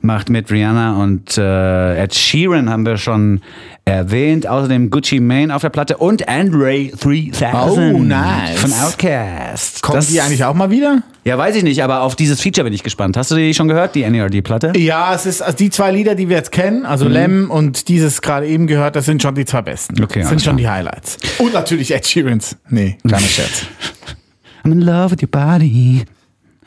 macht 0.00 0.30
mit 0.30 0.50
Rihanna 0.50 0.96
und 1.02 1.36
äh, 1.36 2.02
Ed 2.02 2.14
Sheeran 2.14 2.70
haben 2.70 2.86
wir 2.86 2.96
schon 2.96 3.42
erwähnt. 3.86 4.46
Außerdem 4.46 4.90
Gucci 4.90 5.20
Mane 5.20 5.54
auf 5.54 5.62
der 5.62 5.70
Platte 5.70 5.96
und 5.96 6.28
Andre 6.28 6.88
3000 6.90 7.94
Oh, 7.94 7.98
nice. 7.98 8.58
von 8.60 8.72
Outkast. 8.72 9.80
Kommen 9.82 9.96
Das- 9.96 10.08
die 10.08 10.20
eigentlich 10.20 10.44
auch 10.44 10.54
mal 10.54 10.70
wieder? 10.70 11.02
Ja, 11.24 11.38
weiß 11.38 11.56
ich 11.56 11.62
nicht, 11.62 11.82
aber 11.82 12.02
auf 12.02 12.14
dieses 12.14 12.40
Feature 12.40 12.64
bin 12.64 12.72
ich 12.72 12.82
gespannt. 12.82 13.16
Hast 13.16 13.30
du 13.30 13.36
die 13.36 13.54
schon 13.54 13.66
gehört, 13.68 13.94
die 13.94 14.08
NERD-Platte? 14.08 14.72
Ja, 14.76 15.14
es 15.14 15.24
ist 15.26 15.40
also 15.42 15.56
die 15.56 15.70
zwei 15.70 15.90
Lieder, 15.90 16.14
die 16.14 16.28
wir 16.28 16.36
jetzt 16.36 16.52
kennen, 16.52 16.84
also 16.84 17.08
Lem 17.08 17.50
und 17.50 17.88
dieses 17.88 18.20
gerade 18.22 18.46
eben 18.46 18.66
gehört, 18.66 18.94
das 18.96 19.06
sind 19.06 19.22
schon 19.22 19.34
die 19.34 19.44
zwei 19.44 19.62
besten. 19.62 20.02
Okay, 20.02 20.20
das 20.20 20.28
sind 20.28 20.42
schon 20.42 20.56
klar. 20.56 20.76
die 20.76 20.78
Highlights. 20.84 21.18
Und 21.38 21.52
natürlich 21.54 21.92
Ed 21.94 22.06
Sheerans. 22.06 22.56
Nee, 22.68 22.98
kleiner 23.06 23.26
Scherz. 23.26 23.66
I'm 24.64 24.72
in 24.72 24.80
love 24.82 25.12
with 25.12 25.22
your 25.22 25.30
body. 25.30 26.04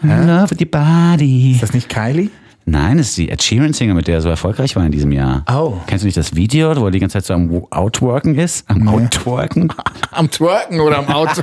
I'm 0.02 0.10
in 0.22 0.28
love 0.28 0.52
with 0.52 0.60
your 0.62 0.70
body. 0.72 1.52
Ist 1.54 1.64
das 1.64 1.74
nicht 1.74 1.90
Kylie? 1.90 2.30
Nein, 2.70 3.00
das 3.00 3.10
ist 3.10 3.18
die 3.18 3.30
Ed 3.30 3.42
Sheeran 3.42 3.74
Single, 3.74 3.96
mit 3.96 4.08
der 4.08 4.16
er 4.16 4.22
so 4.22 4.30
erfolgreich 4.30 4.76
war 4.76 4.86
in 4.86 4.92
diesem 4.92 5.12
Jahr. 5.12 5.44
Oh. 5.52 5.78
Kennst 5.88 6.04
du 6.04 6.06
nicht 6.06 6.18
das 6.18 6.36
Video, 6.36 6.76
wo 6.80 6.86
er 6.86 6.92
die 6.92 7.00
ganze 7.00 7.14
Zeit 7.14 7.26
so 7.26 7.34
am 7.34 7.64
Outworken 7.72 8.36
ist? 8.36 8.70
Am 8.70 8.88
Outworken? 8.88 9.74
Am 10.12 10.30
Twerken 10.30 10.80
oder 10.80 11.00
am 11.00 11.08
Auto? 11.08 11.42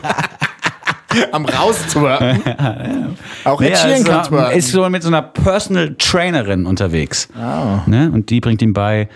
am 1.33 1.45
Raustwerken. 1.47 3.17
Auch 3.45 3.61
Ed 3.61 3.77
Sheeran 3.77 3.93
ist, 3.93 4.07
kann 4.07 4.23
twerken. 4.25 4.59
ist 4.59 4.71
so 4.71 4.89
mit 4.89 5.03
so 5.03 5.09
einer 5.09 5.23
Personal 5.23 5.97
Trainerin 5.99 6.65
unterwegs. 6.65 7.29
Oh. 7.37 7.81
Ne? 7.87 8.11
Und 8.13 8.31
die 8.31 8.41
bringt 8.41 8.63
ihm 8.63 8.73
bei, 8.73 9.09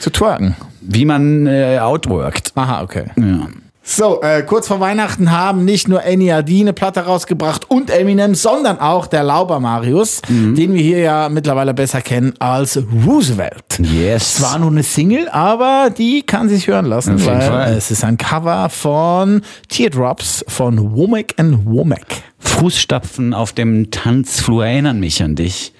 Zu 0.00 0.10
twerken. 0.10 0.56
wie 0.82 1.06
man 1.06 1.46
äh, 1.46 1.78
outworkt. 1.80 2.52
Aha, 2.54 2.82
okay. 2.82 3.06
Ja. 3.16 3.48
So, 3.88 4.20
äh, 4.20 4.42
kurz 4.42 4.66
vor 4.66 4.80
Weihnachten 4.80 5.30
haben 5.30 5.64
nicht 5.64 5.86
nur 5.86 6.02
NERD 6.02 6.50
eine 6.62 6.72
Platte 6.72 7.02
rausgebracht 7.02 7.70
und 7.70 7.88
Eminem, 7.88 8.34
sondern 8.34 8.80
auch 8.80 9.06
der 9.06 9.22
Lauber 9.22 9.60
Marius, 9.60 10.22
Mhm. 10.28 10.56
den 10.56 10.74
wir 10.74 10.82
hier 10.82 10.98
ja 10.98 11.28
mittlerweile 11.28 11.72
besser 11.72 12.00
kennen 12.02 12.34
als 12.40 12.82
Roosevelt. 13.06 13.78
Yes. 13.78 14.38
Es 14.38 14.42
war 14.42 14.58
nur 14.58 14.72
eine 14.72 14.82
Single, 14.82 15.28
aber 15.28 15.90
die 15.96 16.22
kann 16.22 16.48
sich 16.48 16.66
hören 16.66 16.86
lassen, 16.86 17.14
Auf 17.14 17.26
weil 17.26 17.40
Fall. 17.42 17.74
es 17.74 17.92
ist 17.92 18.02
ein 18.02 18.16
Cover 18.16 18.68
von 18.70 19.42
Teardrops 19.68 20.44
von 20.48 20.96
Womack 20.96 21.34
and 21.36 21.64
Womack. 21.64 22.06
Fußstapfen 22.40 23.34
auf 23.34 23.52
dem 23.52 23.92
Tanzflur 23.92 24.66
erinnern 24.66 24.98
mich 24.98 25.22
an 25.22 25.36
dich. 25.36 25.72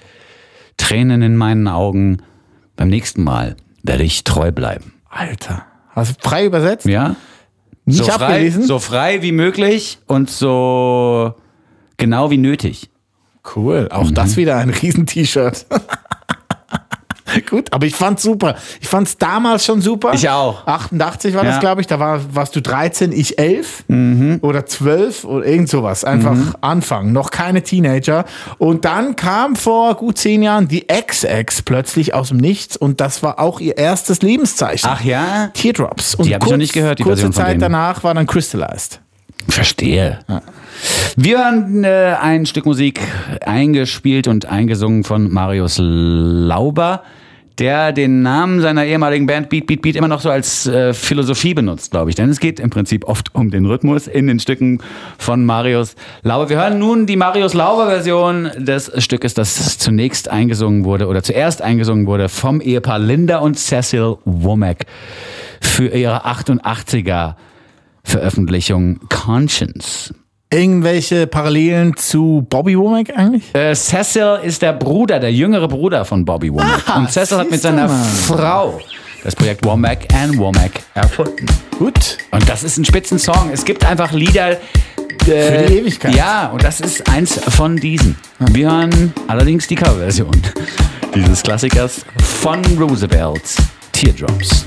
Tränen 0.77 1.21
in 1.21 1.35
meinen 1.35 1.67
Augen. 1.67 2.21
Beim 2.77 2.87
nächsten 2.87 3.23
Mal 3.25 3.57
werde 3.83 4.03
ich 4.03 4.23
treu 4.23 4.53
bleiben. 4.53 4.93
Alter. 5.09 5.65
Hast 5.89 6.23
du 6.23 6.29
frei 6.29 6.45
übersetzt? 6.45 6.85
Ja? 6.85 7.17
Nicht 7.87 8.03
so 8.03 8.11
frei, 8.11 8.25
abgelesen? 8.25 8.63
so 8.63 8.79
frei 8.79 9.21
wie 9.21 9.31
möglich 9.31 9.99
und 10.07 10.29
so 10.29 11.33
genau 11.95 12.29
wie 12.29 12.37
nötig. 12.37 12.89
Cool. 13.55 13.87
Auch 13.91 14.11
das 14.11 14.35
wieder 14.35 14.57
ein 14.57 14.69
Riesen-T-Shirt. 14.69 15.65
Gut, 17.57 17.73
aber 17.73 17.87
ich 17.87 17.95
fand's 17.95 18.21
super. 18.21 18.55
Ich 18.81 18.87
fand's 18.87 19.17
damals 19.17 19.65
schon 19.65 19.81
super. 19.81 20.11
Ich 20.13 20.29
auch. 20.29 20.67
88 20.67 21.33
war 21.33 21.43
Ja. 21.43 21.51
das, 21.51 21.59
glaube 21.59 21.81
ich. 21.81 21.87
Da 21.87 21.99
war, 21.99 22.21
warst 22.35 22.55
du 22.55 22.61
13, 22.61 23.11
ich 23.11 23.39
11 23.39 23.85
oder 24.41 24.65
12 24.67 25.23
oder 25.23 25.45
irgend 25.45 25.69
sowas. 25.69 26.03
Einfach 26.03 26.37
Anfang, 26.61 27.11
noch 27.11 27.31
keine 27.31 27.63
Teenager. 27.63 28.25
Und 28.59 28.85
dann 28.85 29.15
kam 29.15 29.55
vor 29.55 29.95
gut 29.95 30.17
zehn 30.19 30.43
Jahren 30.43 30.67
die 30.67 30.85
XX 30.87 31.63
plötzlich 31.63 32.13
aus 32.13 32.27
dem 32.29 32.37
Nichts 32.37 32.77
und 32.77 33.01
das 33.01 33.23
war 33.23 33.39
auch 33.39 33.59
ihr 33.59 33.77
erstes 33.77 34.21
Lebenszeichen. 34.21 34.87
Ach 34.91 35.01
ja? 35.03 35.47
Teardrops. 35.53 36.13
Und 36.15 36.27
Die 36.27 36.35
hab 36.35 36.43
ich 36.45 36.51
noch 36.51 36.57
nicht 36.57 36.73
gehört, 36.73 36.99
die 36.99 37.03
kurze 37.03 37.23
Version 37.23 37.33
Zeit 37.33 37.61
danach 37.61 38.03
war 38.03 38.13
dann 38.13 38.27
Crystallized. 38.27 38.99
Verstehe. 39.49 40.19
Wir 41.15 41.37
hören 41.39 41.83
äh, 41.83 42.15
ein 42.21 42.45
Stück 42.45 42.65
Musik 42.65 42.99
eingespielt 43.45 44.27
und 44.27 44.45
eingesungen 44.45 45.03
von 45.03 45.31
Marius 45.31 45.77
Lauber, 45.79 47.01
der 47.59 47.91
den 47.91 48.21
Namen 48.21 48.61
seiner 48.61 48.85
ehemaligen 48.85 49.25
Band 49.25 49.49
Beat 49.49 49.65
Beat 49.65 49.81
Beat 49.81 49.95
immer 49.95 50.07
noch 50.07 50.21
so 50.21 50.29
als 50.29 50.67
äh, 50.67 50.93
Philosophie 50.93 51.53
benutzt, 51.53 51.91
glaube 51.91 52.09
ich. 52.09 52.15
Denn 52.15 52.29
es 52.29 52.39
geht 52.39 52.59
im 52.59 52.69
Prinzip 52.69 53.05
oft 53.05 53.33
um 53.33 53.49
den 53.49 53.65
Rhythmus 53.65 54.07
in 54.07 54.27
den 54.27 54.39
Stücken 54.39 54.79
von 55.17 55.45
Marius 55.45 55.95
Lauber. 56.21 56.49
Wir 56.49 56.57
hören 56.57 56.79
nun 56.79 57.05
die 57.05 57.15
Marius 57.15 57.53
Lauber-Version 57.53 58.51
des 58.57 58.91
Stückes, 59.03 59.33
das 59.33 59.77
zunächst 59.77 60.29
eingesungen 60.29 60.85
wurde 60.85 61.07
oder 61.07 61.23
zuerst 61.23 61.61
eingesungen 61.61 62.05
wurde 62.05 62.29
vom 62.29 62.61
Ehepaar 62.61 62.99
Linda 62.99 63.39
und 63.39 63.57
Cecil 63.57 64.17
Womack 64.25 64.85
für 65.61 65.87
ihre 65.87 66.25
88er 66.25 67.35
Veröffentlichung 68.03 68.99
Conscience. 69.09 70.13
Irgendwelche 70.49 71.27
Parallelen 71.27 71.97
zu 71.97 72.45
Bobby 72.49 72.77
Womack 72.77 73.09
eigentlich? 73.17 73.53
Äh, 73.53 73.75
Cecil 73.75 74.39
ist 74.43 74.61
der 74.61 74.71
Bruder, 74.71 75.19
der 75.19 75.33
jüngere 75.33 75.67
Bruder 75.67 76.05
von 76.05 76.23
Bobby 76.23 76.51
Womack. 76.53 76.83
Ah, 76.87 76.99
Und 76.99 77.11
Cecil 77.11 77.37
hat 77.37 77.51
mit 77.51 77.61
seiner. 77.61 77.89
Frau 77.89 78.79
das 79.25 79.35
Projekt 79.35 79.65
Womack 79.65 80.07
and 80.13 80.37
Womack 80.37 80.71
erfunden. 80.93 81.45
Gut. 81.77 82.17
Und 82.31 82.47
das 82.47 82.63
ist 82.63 82.77
ein 82.77 82.85
Spitzensong. 82.85 83.49
Es 83.51 83.65
gibt 83.65 83.85
einfach 83.85 84.13
Lieder. 84.13 84.51
Äh, 84.51 84.55
Für 85.25 85.65
die 85.67 85.73
Ewigkeit. 85.79 86.15
Ja, 86.15 86.47
und 86.47 86.63
das 86.63 86.79
ist 86.79 87.09
eins 87.09 87.37
von 87.49 87.75
diesen. 87.75 88.15
Wir 88.39 88.71
hören 88.71 89.13
allerdings 89.27 89.67
die 89.67 89.75
Coverversion 89.75 90.31
dieses 91.13 91.43
Klassikers 91.43 92.05
von 92.23 92.63
Roosevelt's 92.79 93.57
Teardrops. 93.91 94.65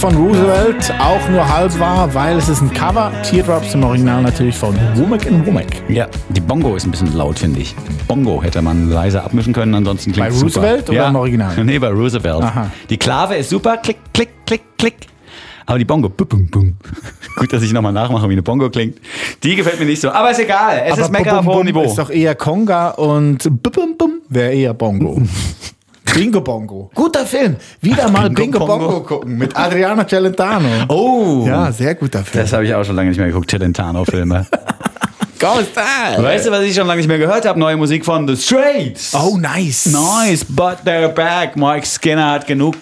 Von 0.00 0.16
Roosevelt, 0.16 0.94
auch 0.98 1.28
nur 1.28 1.46
halb 1.46 1.78
wahr, 1.78 2.14
weil 2.14 2.38
es 2.38 2.48
ist 2.48 2.62
ein 2.62 2.72
Cover. 2.72 3.12
Teardrops 3.22 3.74
im 3.74 3.84
Original 3.84 4.22
natürlich 4.22 4.56
von 4.56 4.74
Womack 4.94 5.26
and 5.26 5.46
Womack. 5.46 5.66
Ja, 5.90 6.08
die 6.30 6.40
Bongo 6.40 6.74
ist 6.74 6.86
ein 6.86 6.90
bisschen 6.90 7.14
laut, 7.14 7.38
finde 7.38 7.60
ich. 7.60 7.74
Bongo 8.08 8.42
hätte 8.42 8.62
man 8.62 8.88
leise 8.90 9.22
abmischen 9.22 9.52
können, 9.52 9.74
ansonsten 9.74 10.12
klingt 10.12 10.30
Bei 10.30 10.34
super. 10.34 10.62
Roosevelt 10.62 10.88
oder 10.88 10.96
ja. 10.96 11.08
im 11.08 11.16
Original? 11.16 11.52
Nee, 11.64 11.78
bei 11.78 11.88
Roosevelt. 11.88 12.42
Aha. 12.42 12.70
Die 12.88 12.96
Klave 12.96 13.36
ist 13.36 13.50
super, 13.50 13.76
klick, 13.76 13.98
klick, 14.14 14.30
klick, 14.46 14.62
klick. 14.78 14.94
Aber 15.66 15.78
die 15.78 15.84
Bongo, 15.84 16.08
bum, 16.08 16.26
bum, 16.26 16.46
bum. 16.46 16.76
Gut, 17.36 17.52
dass 17.52 17.62
ich 17.62 17.74
nochmal 17.74 17.92
nachmache, 17.92 18.26
wie 18.26 18.32
eine 18.32 18.42
Bongo 18.42 18.70
klingt. 18.70 18.96
Die 19.42 19.54
gefällt 19.54 19.78
mir 19.80 19.86
nicht 19.86 20.00
so. 20.00 20.10
Aber 20.10 20.30
ist 20.30 20.40
egal. 20.40 20.82
Es 20.86 20.96
ist 20.96 21.12
Mecker 21.12 21.40
auf 21.40 21.46
hohem 21.46 21.66
Niveau. 21.66 21.82
ist 21.82 21.98
doch 21.98 22.08
eher 22.08 22.34
Conga 22.34 22.92
und 22.92 23.42
Bum 23.62 23.72
Bum 23.72 23.96
Bum 23.98 24.12
wäre 24.30 24.54
eher 24.54 24.72
Bongo. 24.72 25.20
Bingo 26.14 26.40
Bongo. 26.40 26.90
Guter 26.94 27.24
Film. 27.24 27.56
Wieder 27.80 28.08
mal 28.10 28.30
Bingo 28.30 28.58
Bingo, 28.58 28.66
Bongo. 28.66 28.88
Bongo 28.88 29.00
gucken 29.02 29.38
mit 29.38 29.56
Adriano 29.56 30.04
Celentano. 30.04 30.68
Oh. 30.88 31.44
Ja, 31.46 31.70
sehr 31.70 31.94
guter 31.94 32.24
Film. 32.24 32.42
Das 32.42 32.52
habe 32.52 32.64
ich 32.66 32.74
auch 32.74 32.84
schon 32.84 32.96
lange 32.96 33.10
nicht 33.10 33.18
mehr 33.18 33.28
geguckt, 33.28 33.50
Celentano-Filme. 33.50 34.46
Style. 35.40 36.22
weißt 36.22 36.46
du, 36.46 36.50
was 36.50 36.62
ich 36.64 36.74
schon 36.74 36.86
lange 36.86 36.98
nicht 36.98 37.08
mehr 37.08 37.18
gehört 37.18 37.46
habe? 37.46 37.58
Neue 37.58 37.76
Musik 37.76 38.04
von 38.04 38.28
The 38.28 38.36
Straits. 38.36 39.14
Oh, 39.14 39.38
nice. 39.38 39.86
Nice, 39.86 40.44
but 40.46 40.78
they're 40.84 41.08
back. 41.08 41.56
Mike 41.56 41.86
Skinner 41.86 42.32
hat 42.32 42.46
genug 42.46 42.76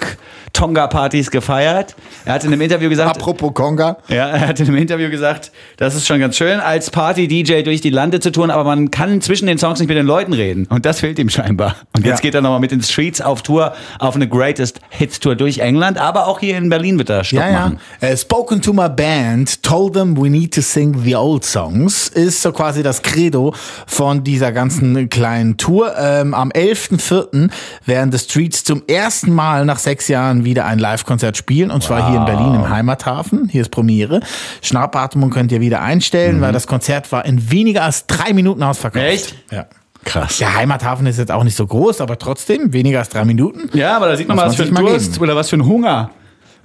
Tonga-Partys 0.53 1.31
gefeiert. 1.31 1.95
Er 2.25 2.35
hat 2.35 2.45
in 2.45 2.53
einem 2.53 2.61
Interview 2.61 2.89
gesagt, 2.89 3.17
Apropos 3.17 3.53
Konga. 3.55 3.99
ja, 4.09 4.29
er 4.29 4.49
hat 4.49 4.61
in 4.61 4.67
einem 4.69 4.77
Interview 4.77 5.11
gesagt, 5.11 5.53
das 5.77 5.95
ist 5.95 6.07
schon 6.07 6.21
ganz 6.21 6.37
schön, 6.37 6.61
als 6.61 6.91
Party-DJ 6.91 7.63
durch 7.63 7.81
die 7.81 7.91
Lande 7.91 8.21
zu 8.21 8.31
tun, 8.33 8.51
aber 8.51 8.65
man 8.65 8.91
kann 8.91 9.21
zwischen 9.21 9.47
den 9.47 9.59
Songs 9.59 9.79
nicht 9.79 9.89
mit 9.89 9.97
den 9.97 10.07
Leuten 10.07 10.33
reden. 10.33 10.67
Und 10.69 10.85
das 10.87 11.01
fehlt 11.01 11.19
ihm 11.19 11.29
scheinbar. 11.29 11.77
Und 11.97 12.05
jetzt 12.05 12.19
Ja. 12.19 12.23
geht 12.23 12.35
er 12.35 12.41
nochmal 12.41 12.61
mit 12.61 12.71
den 12.71 12.83
Streets 12.83 13.21
auf 13.21 13.43
Tour, 13.43 13.75
auf 13.99 14.15
eine 14.15 14.29
Greatest 14.29 14.81
Hits 14.91 15.21
Tour 15.21 15.37
durch 15.37 15.59
England, 15.59 15.99
aber 15.99 16.27
auch 16.27 16.41
hier 16.41 16.57
in 16.57 16.69
Berlin 16.69 16.99
wird 16.99 17.11
er 17.11 17.25
Stopp 17.25 17.41
Ja, 17.41 17.49
ja. 17.51 17.59
machen. 17.61 17.81
Äh, 18.01 18.17
spoken 18.17 18.61
to 18.63 18.73
my 18.73 18.89
band, 18.89 19.63
told 19.63 19.95
them 19.95 20.17
we 20.17 20.29
need 20.31 20.53
to 20.55 20.61
sing 20.61 21.03
the 21.05 21.15
old 21.17 21.45
songs, 21.45 22.09
ist 22.09 22.43
so 22.43 22.53
quasi 22.53 22.83
das 22.83 23.03
Credo 23.03 23.55
von 23.87 24.25
dieser 24.25 24.53
ganzen 24.53 25.09
kleinen 25.09 25.57
Tour. 25.57 25.95
Ähm, 25.99 26.35
am 26.35 26.51
11.04. 26.51 27.51
werden 27.87 28.13
The 28.13 28.19
Streets 28.19 28.65
zum 28.65 28.83
ersten 28.87 29.33
Mal 29.33 29.65
nach 29.65 29.79
sechs 29.79 30.09
Jahren 30.09 30.38
wieder 30.45 30.67
ein 30.67 30.79
Live-Konzert 30.79 31.37
spielen, 31.37 31.71
und 31.71 31.83
zwar 31.83 32.11
hier 32.11 32.19
in 32.19 32.25
Berlin 32.25 32.55
im 32.55 32.69
Heimathafen. 32.69 33.49
Hier 33.49 33.63
ist 33.63 33.71
Premiere. 33.71 34.21
Schnappatmung 34.63 35.31
könnt 35.31 35.53
ihr 35.53 35.61
wieder 35.61 35.83
einstellen, 35.83 36.41
weil 36.41 36.53
das 36.53 36.67
Konzert 36.67 37.11
war 37.13 37.25
in 37.25 37.51
weniger 37.51 37.85
als 37.85 38.07
drei 38.07 38.33
Minuten 38.33 38.63
ausverkauft. 38.63 39.05
Mhm. 39.05 39.11
Echt? 39.11 39.35
Ja. 39.51 39.67
Krass. 40.05 40.39
Der 40.39 40.55
Heimathafen 40.55 41.07
ist 41.07 41.19
jetzt 41.19 41.33
auch 41.33 41.45
nicht 41.45 41.57
so 41.57 41.67
groß, 41.67 42.01
aber 42.01 42.19
trotzdem 42.19 42.73
weniger 42.73 43.01
als 43.01 43.09
drei 43.09 43.25
Minuten. 43.25 43.69
Ja, 43.77 43.97
aber 43.97 44.09
da 44.09 44.17
sieht 44.17 44.29
man 44.29 44.37
mal, 44.37 44.47
was 44.47 44.57
für 44.57 44.63
ein 44.63 44.75
Durst 44.75 45.13
geben. 45.13 45.25
oder 45.25 45.37
was 45.37 45.51
für 45.51 45.57
ein 45.57 45.67
Hunger 45.67 46.11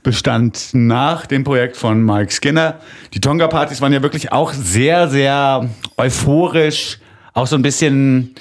bestand 0.03 0.69
nach 0.73 1.25
dem 1.25 1.43
Projekt 1.43 1.77
von 1.77 2.03
Mike 2.03 2.31
Skinner. 2.31 2.75
Die 3.13 3.21
Tonga-Partys 3.21 3.81
waren 3.81 3.93
ja 3.93 4.01
wirklich 4.01 4.31
auch 4.31 4.53
sehr, 4.53 5.09
sehr 5.09 5.67
euphorisch, 5.97 6.99
auch 7.33 7.47
so 7.47 7.55
ein 7.55 7.62
bisschen, 7.62 8.36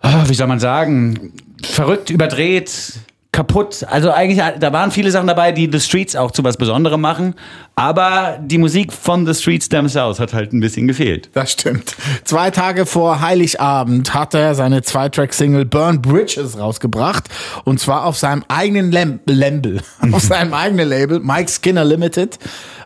ah, 0.00 0.24
wie 0.26 0.34
soll 0.34 0.48
man 0.48 0.60
sagen, 0.60 1.32
verrückt, 1.64 2.10
überdreht, 2.10 2.94
kaputt. 3.32 3.84
Also 3.88 4.10
eigentlich, 4.10 4.42
da 4.60 4.72
waren 4.74 4.90
viele 4.90 5.10
Sachen 5.10 5.26
dabei, 5.26 5.52
die 5.52 5.68
The 5.72 5.80
Streets 5.80 6.14
auch 6.14 6.30
zu 6.32 6.44
was 6.44 6.58
Besonderem 6.58 7.00
machen. 7.00 7.34
Aber 7.74 8.38
die 8.42 8.58
Musik 8.58 8.92
von 8.92 9.26
The 9.26 9.32
Streets 9.34 9.70
themselves 9.70 10.20
hat 10.20 10.34
halt 10.34 10.52
ein 10.52 10.60
bisschen 10.60 10.86
gefehlt. 10.86 11.30
Das 11.32 11.52
stimmt. 11.52 11.96
Zwei 12.24 12.50
Tage 12.50 12.84
vor 12.84 13.22
Heiligabend 13.22 14.12
hat 14.12 14.34
er 14.34 14.54
seine 14.54 14.82
Zwei-Track-Single 14.82 15.64
Burn 15.64 16.02
Bridges 16.02 16.58
rausgebracht. 16.58 17.30
Und 17.64 17.80
zwar 17.80 18.04
auf 18.04 18.18
seinem 18.18 18.44
eigenen 18.48 18.92
Lem 18.92 19.20
Label. 19.24 19.80
auf 20.12 20.22
seinem 20.22 20.52
eigenen 20.52 20.86
Label, 20.90 21.18
Mike 21.20 21.50
Skinner 21.50 21.84
Limited. 21.86 22.38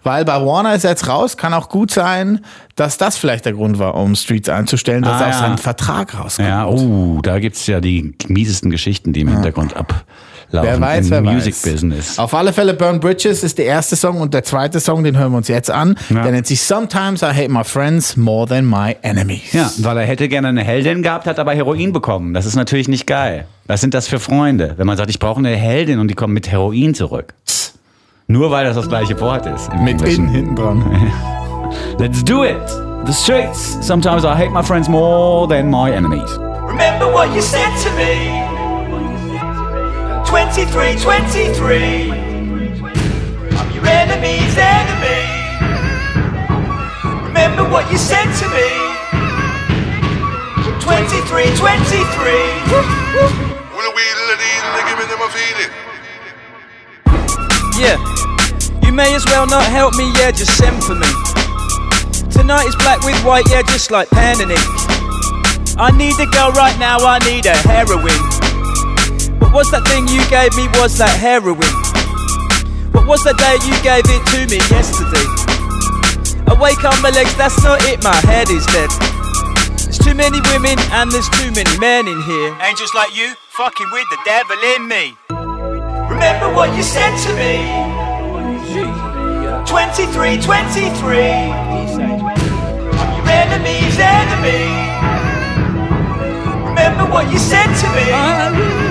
Weil 0.04 0.24
bei 0.24 0.40
Warner 0.40 0.76
ist 0.76 0.84
er 0.84 0.90
jetzt 0.90 1.08
raus. 1.08 1.36
Kann 1.36 1.52
auch 1.54 1.68
gut 1.68 1.90
sein, 1.90 2.44
dass 2.76 2.96
das 2.98 3.16
vielleicht 3.16 3.44
der 3.46 3.54
Grund 3.54 3.80
war, 3.80 3.96
um 3.96 4.14
Streets 4.14 4.48
einzustellen, 4.48 5.02
dass 5.02 5.20
Ah, 5.20 5.24
er 5.24 5.28
aus 5.30 5.34
ja. 5.34 5.40
seinem 5.40 5.58
Vertrag 5.58 6.16
rauskommt. 6.16 6.46
Ja, 6.48 6.66
oh, 6.68 7.18
da 7.22 7.40
gibt's 7.40 7.66
ja 7.66 7.80
die 7.80 8.14
miesesten 8.28 8.70
Geschichten, 8.70 9.12
die 9.12 9.22
im 9.22 9.28
Hintergrund 9.28 9.74
ablaufen. 10.48 10.68
Wer 10.68 10.80
weiß, 10.80 11.04
im 11.06 11.10
wer 11.10 11.20
Music 11.22 11.54
weiß. 11.54 11.72
Business. 11.72 12.18
Auf 12.18 12.34
alle 12.34 12.52
Fälle 12.52 12.74
Burn 12.74 13.00
Bridges 13.00 13.42
ist 13.42 13.58
der 13.58 13.66
erste 13.66 13.96
Song 13.96 14.20
und 14.20 14.34
der 14.34 14.44
zweite 14.44 14.80
Song, 14.80 15.04
den 15.04 15.18
hören 15.18 15.32
wir 15.32 15.38
uns 15.38 15.48
jetzt 15.48 15.70
an. 15.70 15.96
Ja. 16.10 16.22
Der 16.22 16.32
nennt 16.32 16.46
sich 16.46 16.62
Sometimes 16.62 17.22
I 17.22 17.26
Hate 17.26 17.48
My 17.48 17.64
Friends 17.64 18.16
More 18.16 18.46
Than 18.46 18.68
My 18.68 18.96
Enemies. 19.02 19.52
Ja, 19.52 19.70
weil 19.78 19.98
er 19.98 20.04
hätte 20.04 20.28
gerne 20.28 20.48
eine 20.48 20.62
Heldin 20.62 21.02
gehabt, 21.02 21.26
hat 21.26 21.38
aber 21.38 21.54
Heroin 21.54 21.92
bekommen. 21.92 22.34
Das 22.34 22.46
ist 22.46 22.56
natürlich 22.56 22.88
nicht 22.88 23.06
geil. 23.06 23.46
Was 23.66 23.80
sind 23.80 23.94
das 23.94 24.08
für 24.08 24.20
Freunde? 24.20 24.74
Wenn 24.76 24.86
man 24.86 24.96
sagt, 24.96 25.10
ich 25.10 25.18
brauche 25.18 25.38
eine 25.38 25.56
Heldin 25.56 25.98
und 25.98 26.08
die 26.08 26.14
kommen 26.14 26.34
mit 26.34 26.50
Heroin 26.50 26.94
zurück. 26.94 27.34
Nur 28.28 28.50
weil 28.50 28.64
das 28.64 28.76
das 28.76 28.88
gleiche 28.88 29.18
Wort 29.20 29.46
ist. 29.46 29.72
Mit 29.74 30.00
Englischen. 30.00 30.24
innen 30.24 30.34
hinten 30.34 30.56
dran. 30.56 30.84
Let's 31.98 32.24
do 32.24 32.44
it. 32.44 32.56
The 33.06 33.12
streets. 33.12 33.78
Sometimes 33.86 34.24
I 34.24 34.34
hate 34.34 34.50
my 34.50 34.62
friends 34.62 34.88
more 34.88 35.48
than 35.48 35.70
my 35.70 35.90
enemies. 35.92 36.38
Remember 36.66 37.06
what 37.12 37.32
you 37.34 37.40
said 37.40 37.70
to 37.84 37.90
me 37.96 38.45
23, 40.36 41.00
23 41.00 42.12
I'm 42.12 43.72
your 43.72 43.86
enemy's 43.86 44.56
enemy 44.58 45.24
Remember 47.24 47.64
what 47.64 47.90
you 47.90 47.96
said 47.96 48.28
to 48.44 48.46
me 48.52 48.68
23, 50.78 51.56
23 51.56 51.72
Yeah, 57.78 57.96
you 58.82 58.92
may 58.92 59.14
as 59.14 59.24
well 59.24 59.46
not 59.46 59.64
help 59.64 59.94
me, 59.94 60.12
yeah, 60.18 60.32
just 60.32 60.58
send 60.58 60.84
for 60.84 60.96
me. 60.96 61.08
Tonight 62.30 62.66
is 62.66 62.76
black 62.76 63.02
with 63.04 63.18
white, 63.24 63.48
yeah, 63.48 63.62
just 63.62 63.90
like 63.90 64.10
pen 64.10 64.42
and 64.42 64.50
ink. 64.50 64.60
I 65.78 65.92
need 65.96 66.20
a 66.20 66.26
girl 66.26 66.52
right 66.52 66.78
now, 66.78 66.98
I 66.98 67.20
need 67.20 67.46
a 67.46 67.56
heroine. 67.56 68.45
What 69.40 69.52
was 69.52 69.70
that 69.70 69.84
thing 69.88 70.08
you 70.08 70.22
gave 70.28 70.54
me? 70.56 70.68
Was 70.80 70.98
that 70.98 71.12
heroin? 71.16 71.72
What 72.92 73.06
was 73.06 73.24
that 73.24 73.36
day 73.36 73.56
you 73.64 73.76
gave 73.84 74.04
it 74.08 74.22
to 74.32 74.40
me 74.48 74.60
yesterday? 74.72 75.26
I 76.48 76.54
wake 76.58 76.84
up 76.84 76.94
my 77.02 77.10
legs, 77.10 77.34
that's 77.36 77.62
not 77.62 77.82
it, 77.84 78.02
my 78.02 78.14
head 78.26 78.48
is 78.50 78.64
dead. 78.72 78.90
There's 79.82 79.98
too 79.98 80.14
many 80.14 80.40
women 80.52 80.78
and 80.96 81.10
there's 81.10 81.28
too 81.36 81.50
many 81.52 81.76
men 81.78 82.08
in 82.08 82.20
here. 82.22 82.56
Angels 82.62 82.94
like 82.94 83.14
you, 83.14 83.34
fucking 83.56 83.88
with 83.92 84.08
the 84.10 84.18
devil 84.24 84.56
in 84.76 84.88
me. 84.88 85.16
Remember 86.08 86.52
what 86.54 86.74
you 86.76 86.82
said 86.82 87.12
to 87.26 87.30
me 87.36 87.68
23, 89.66 90.40
23 90.40 91.20
I'm 91.20 91.92
your 93.12 93.26
enemy 94.00 94.64
Remember 96.68 97.04
what 97.12 97.30
you 97.30 97.38
said 97.38 97.66
to 97.66 97.88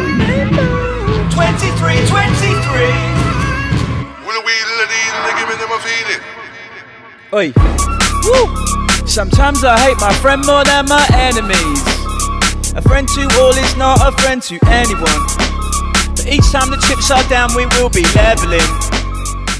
me 0.01 0.04
23, 0.49 2.07
23 2.07 3.25
Oi. 7.35 7.51
Woo. 8.23 9.07
Sometimes 9.07 9.65
I 9.65 9.77
hate 9.79 9.99
my 9.99 10.13
friend 10.13 10.45
more 10.45 10.63
than 10.63 10.87
my 10.87 11.05
enemies. 11.11 11.81
A 12.75 12.81
friend 12.81 13.07
to 13.09 13.27
all 13.39 13.51
is 13.51 13.75
not 13.75 13.99
a 14.01 14.11
friend 14.21 14.41
to 14.43 14.59
anyone. 14.67 15.21
But 16.15 16.27
each 16.27 16.49
time 16.51 16.71
the 16.71 16.77
chips 16.87 17.11
are 17.11 17.27
down, 17.27 17.53
we 17.55 17.65
will 17.75 17.89
be 17.89 18.03
leveling. 18.15 18.61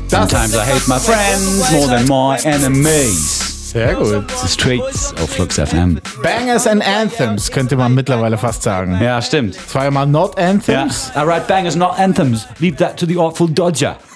Sometimes 0.08 0.56
I 0.56 0.66
hate 0.66 0.88
my 0.88 1.00
friends 1.00 1.72
more 1.72 1.88
than 1.88 2.08
my 2.08 2.40
enemies. 2.46 3.45
Sehr 3.76 3.94
gut. 3.96 4.24
The 4.42 4.48
streets 4.48 5.14
auf 5.22 5.32
Flux 5.32 5.56
FM. 5.60 6.00
Bangers 6.24 6.66
and 6.66 6.82
Anthems 6.82 7.52
könnte 7.52 7.76
man 7.76 7.94
mittlerweile 7.94 8.38
fast 8.38 8.64
sagen. 8.64 8.98
Ja, 9.02 9.22
stimmt. 9.22 9.58
Es 9.68 9.76
war 9.76 9.84
ja 9.84 9.92
mal 9.92 10.06
Not 10.06 10.40
Ja. 10.40 10.46
Anthems. 10.50 11.12
I 11.14 11.20
write 11.26 11.44
bangers, 11.46 11.76
not 11.76 12.00
anthems. 12.00 12.48
Leave 12.60 12.78
that 12.78 12.98
to 12.98 13.06
the 13.06 13.18
Artful 13.20 13.50
Dodger. 13.50 13.98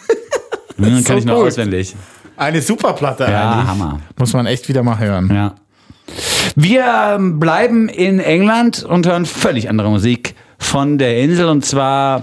Hm, 0.78 1.00
so 1.00 1.04
kann 1.04 1.18
ich 1.18 1.26
noch 1.26 1.36
gut. 1.36 1.48
auswendig. 1.48 1.94
Eine 2.38 2.62
Superplatte 2.62 3.26
Ja, 3.26 3.52
eigentlich. 3.52 3.68
Hammer. 3.68 4.00
Muss 4.18 4.32
man 4.32 4.46
echt 4.46 4.70
wieder 4.70 4.82
mal 4.82 4.98
hören. 4.98 5.30
Ja. 5.36 5.56
Wir 6.56 6.86
ähm, 7.18 7.38
bleiben 7.38 7.90
in 7.90 8.22
England 8.22 8.84
und 8.86 9.06
hören 9.06 9.26
völlig 9.26 9.70
andere 9.70 9.90
Musik 9.90 10.36
von 10.58 10.98
der 10.98 11.20
Insel 11.20 11.50
und 11.50 11.66
zwar 11.66 12.22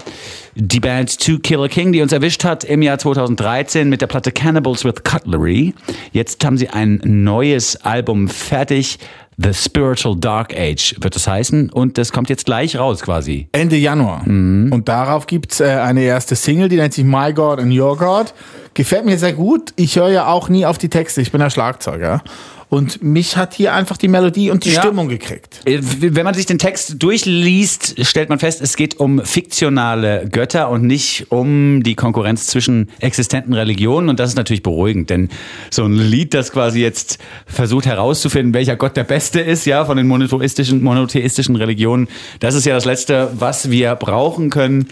die 0.59 0.79
Band 0.79 1.19
Two 1.19 1.37
Killer 1.37 1.69
King, 1.69 1.91
die 1.91 2.01
uns 2.01 2.11
erwischt 2.11 2.43
hat 2.43 2.63
im 2.63 2.81
Jahr 2.81 2.97
2013 2.97 3.87
mit 3.87 4.01
der 4.01 4.07
Platte 4.07 4.31
Cannibals 4.31 4.83
with 4.83 5.03
Cutlery. 5.03 5.75
Jetzt 6.11 6.43
haben 6.43 6.57
sie 6.57 6.69
ein 6.69 6.99
neues 7.03 7.75
Album 7.85 8.27
fertig. 8.27 8.97
The 9.39 9.53
Spiritual 9.53 10.15
Dark 10.19 10.55
Age 10.57 10.95
wird 10.99 11.15
es 11.15 11.27
heißen 11.27 11.69
und 11.69 11.99
das 11.99 12.11
kommt 12.11 12.27
jetzt 12.29 12.47
gleich 12.47 12.75
raus 12.75 13.03
quasi. 13.03 13.49
Ende 13.51 13.75
Januar. 13.75 14.23
Und 14.25 14.89
darauf 14.89 15.27
gibt's 15.27 15.59
äh, 15.59 15.65
eine 15.65 16.01
erste 16.01 16.35
Single, 16.35 16.69
die 16.69 16.77
nennt 16.77 16.93
sich 16.93 17.05
My 17.05 17.31
God 17.31 17.59
and 17.59 17.71
Your 17.71 17.95
God. 17.95 18.33
Gefällt 18.73 19.05
mir 19.05 19.19
sehr 19.19 19.33
gut. 19.33 19.73
Ich 19.75 19.95
höre 19.95 20.09
ja 20.09 20.25
auch 20.25 20.49
nie 20.49 20.65
auf 20.65 20.79
die 20.79 20.89
Texte. 20.89 21.21
Ich 21.21 21.31
bin 21.31 21.39
ja 21.39 21.51
Schlagzeuger. 21.51 22.23
Und 22.69 23.01
mich 23.01 23.37
hat 23.37 23.53
hier 23.53 23.73
einfach 23.73 23.95
die 23.95 24.09
Melodie 24.09 24.51
und 24.51 24.65
die 24.65 24.71
Ja. 24.71 24.81
Stimmung 24.81 25.07
gekriegt. 25.07 25.61
Äh, 25.63 25.79
Wenn 25.81 26.25
man 26.25 26.33
sich 26.33 26.45
den 26.45 26.57
Text 26.59 26.95
durchliest, 27.01 28.05
stellt 28.05 28.27
man 28.27 28.39
fest, 28.39 28.61
es 28.61 28.75
geht 28.75 28.99
um 28.99 29.23
fiktionale 29.23 30.27
Götter 30.29 30.69
und 30.69 30.83
nicht 30.83 31.27
um 31.29 31.81
die 31.81 31.95
Konkurrenz 31.95 32.47
zwischen 32.47 32.89
existenten 32.99 33.53
Religionen. 33.53 34.09
Und 34.09 34.19
das 34.19 34.31
ist 34.31 34.35
natürlich 34.35 34.63
beruhigend, 34.63 35.09
denn 35.09 35.29
so 35.69 35.85
ein 35.85 35.93
Lied, 35.93 36.33
das 36.33 36.51
quasi 36.51 36.81
jetzt 36.81 37.19
versucht 37.45 37.85
herauszufinden, 37.85 38.53
welcher 38.53 38.75
Gott 38.75 38.97
der 38.97 39.05
Beste 39.05 39.39
ist, 39.39 39.65
ja, 39.65 39.85
von 39.85 39.95
den 39.95 40.07
monotheistischen, 40.07 40.83
monotheistischen 40.83 41.55
Religionen, 41.55 42.09
das 42.41 42.53
ist 42.53 42.65
ja 42.65 42.73
das 42.73 42.83
Letzte, 42.83 43.31
was 43.39 43.71
wir 43.71 43.95
brauchen 43.95 44.49
können. 44.49 44.87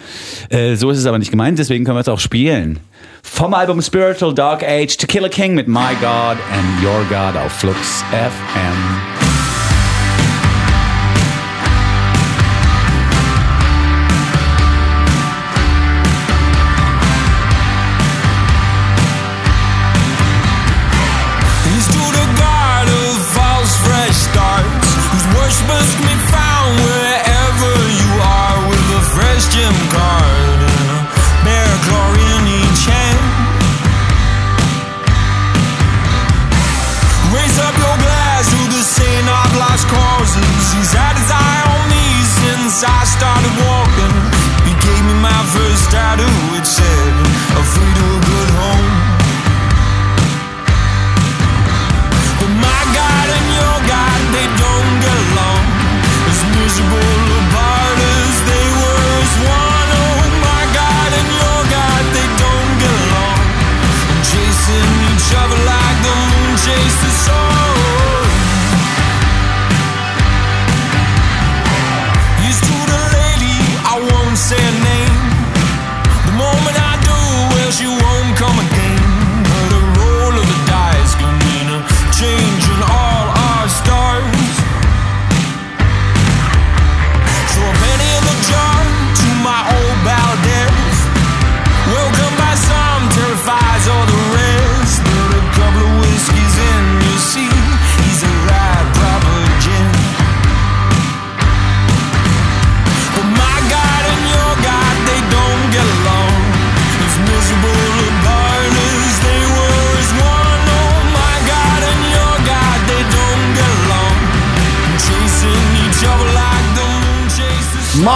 Äh, 0.50 0.76
so 0.76 0.92
ist 0.92 1.00
es 1.00 1.06
aber 1.06 1.20
nicht 1.20 1.32
gemeint, 1.32 1.60
deswegen 1.60 1.84
können 1.84 1.98
wir 1.98 2.02
es 2.02 2.08
auch 2.08 2.20
spielen. 2.22 2.80
Vom 3.26 3.54
Album 3.54 3.82
Spiritual 3.82 4.34
Dark 4.34 4.64
Age 4.64 4.96
to 4.98 5.08
Kill 5.08 5.26
a 5.26 5.30
King 5.30 5.56
mit 5.56 5.68
My 5.68 5.94
God 6.00 6.38
and 6.54 6.82
Your 6.82 7.04
God 7.10 7.36
auf 7.36 7.52
Flux 7.52 8.04
FM. 8.12 9.15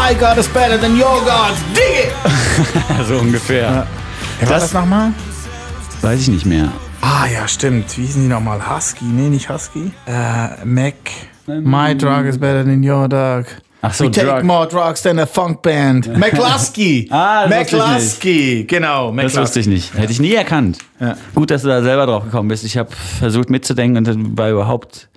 My 0.09 0.15
God 0.15 0.39
is 0.39 0.47
better 0.47 0.75
than 0.79 0.95
your 0.95 1.23
God. 1.23 1.53
Dig 1.75 2.07
it! 2.07 3.05
so 3.07 3.19
ungefähr. 3.19 3.85
Wer 4.39 4.49
war 4.49 4.59
das 4.59 4.73
nochmal? 4.73 5.11
Weiß 6.01 6.21
ich 6.21 6.29
nicht 6.29 6.47
mehr. 6.47 6.71
Ah 7.01 7.27
ja, 7.31 7.47
stimmt. 7.47 7.95
Wie 7.95 8.07
hießen 8.07 8.23
die 8.23 8.27
nochmal? 8.27 8.59
Husky? 8.59 9.05
Nee, 9.05 9.29
nicht 9.29 9.49
Husky. 9.51 9.91
Äh, 10.07 10.65
Mac. 10.65 10.95
My 11.45 11.95
drug 11.95 12.25
is 12.25 12.39
better 12.39 12.63
than 12.63 12.83
your 12.83 13.07
dog. 13.07 13.45
Ach 13.83 13.93
so, 13.93 14.05
We 14.05 14.11
take 14.11 14.25
Drug. 14.25 14.43
more 14.45 14.67
drugs 14.67 15.03
than 15.03 15.19
a 15.19 15.27
funk 15.27 15.61
band. 15.61 16.07
McCluskey. 16.17 17.07
Ah, 17.11 17.47
das 17.47 17.71
wusste 17.71 17.75
ich 17.77 17.83
McCluskey. 17.83 18.63
Genau, 18.67 19.07
Das 19.07 19.15
McCluskey. 19.15 19.41
wusste 19.43 19.59
ich 19.59 19.67
nicht. 19.67 19.93
Hätte 19.93 20.11
ich 20.11 20.19
nie 20.19 20.33
erkannt. 20.33 20.79
Gut, 21.35 21.51
dass 21.51 21.61
du 21.61 21.67
da 21.67 21.83
selber 21.83 22.07
drauf 22.07 22.23
gekommen 22.23 22.47
bist. 22.49 22.63
Ich 22.63 22.77
habe 22.79 22.89
versucht 23.19 23.51
mitzudenken 23.51 23.97
und 23.97 24.07
dann 24.07 24.35
war 24.35 24.49
überhaupt, 24.49 25.07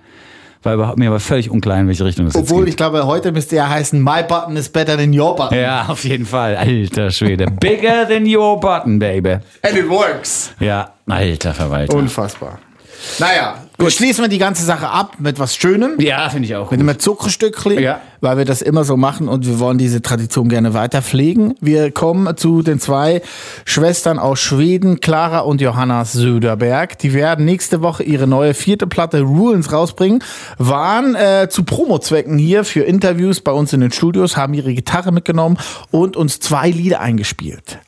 war 0.65 0.73
überhaupt 0.73 0.97
mir 0.97 1.09
aber 1.09 1.19
völlig 1.19 1.49
unklar, 1.49 1.79
in 1.79 1.87
welche 1.87 2.05
Richtung 2.05 2.25
jetzt 2.25 2.35
Obwohl, 2.35 2.65
geht. 2.65 2.69
ich 2.69 2.77
glaube, 2.77 3.05
heute 3.05 3.31
müsste 3.31 3.55
ja 3.55 3.69
heißen, 3.69 4.01
My 4.01 4.23
button 4.23 4.55
is 4.55 4.69
better 4.69 4.97
than 4.97 5.17
your 5.17 5.35
button. 5.35 5.57
Ja, 5.57 5.85
auf 5.87 6.03
jeden 6.03 6.25
Fall. 6.25 6.55
Alter 6.55 7.11
Schwede. 7.11 7.47
Bigger 7.59 8.07
than 8.07 8.25
your 8.25 8.59
button, 8.59 8.99
baby. 8.99 9.37
And 9.61 9.77
it 9.77 9.89
works. 9.89 10.51
Ja, 10.59 10.93
alter 11.07 11.53
Verwalter. 11.53 11.95
Unfassbar. 11.95 12.59
Naja, 13.19 13.55
gut. 13.77 13.91
Schließen 13.91 14.23
wir 14.23 14.29
die 14.29 14.37
ganze 14.37 14.63
Sache 14.63 14.89
ab 14.89 15.15
mit 15.19 15.39
was 15.39 15.55
Schönem. 15.55 15.99
ja, 15.99 16.29
finde 16.29 16.47
ich 16.47 16.55
auch. 16.55 16.71
Mit 16.71 16.79
Gut. 16.79 16.89
einem 16.89 16.99
Zuckerstückchen, 16.99 17.79
Ja. 17.79 18.01
weil 18.21 18.37
wir 18.37 18.45
das 18.45 18.61
immer 18.61 18.83
so 18.83 18.97
machen 18.97 19.27
und 19.27 19.45
wir 19.47 19.59
wollen 19.59 19.77
diese 19.77 20.01
Tradition 20.01 20.49
gerne 20.49 20.73
weiter 20.73 21.01
pflegen. 21.01 21.55
Wir 21.61 21.91
kommen 21.91 22.35
zu 22.37 22.61
den 22.61 22.79
zwei 22.79 23.21
Schwestern 23.65 24.19
aus 24.19 24.39
Schweden, 24.39 24.99
Clara 24.99 25.39
und 25.39 25.61
Johanna 25.61 26.05
Söderberg. 26.05 26.97
Die 26.99 27.13
werden 27.13 27.45
nächste 27.45 27.81
Woche 27.81 28.03
ihre 28.03 28.27
neue 28.27 28.53
vierte 28.53 28.87
Platte 28.87 29.21
Ruins 29.21 29.71
rausbringen, 29.71 30.23
waren 30.57 31.15
äh, 31.15 31.47
zu 31.49 31.63
Promo-Zwecken 31.63 32.37
hier 32.37 32.63
für 32.63 32.81
Interviews 32.81 33.41
bei 33.41 33.51
uns 33.51 33.73
in 33.73 33.81
den 33.81 33.91
Studios, 33.91 34.37
haben 34.37 34.53
ihre 34.53 34.73
Gitarre 34.73 35.11
mitgenommen 35.11 35.57
und 35.91 36.15
uns 36.15 36.39
zwei 36.39 36.69
Lieder 36.69 36.99
eingespielt. 37.01 37.79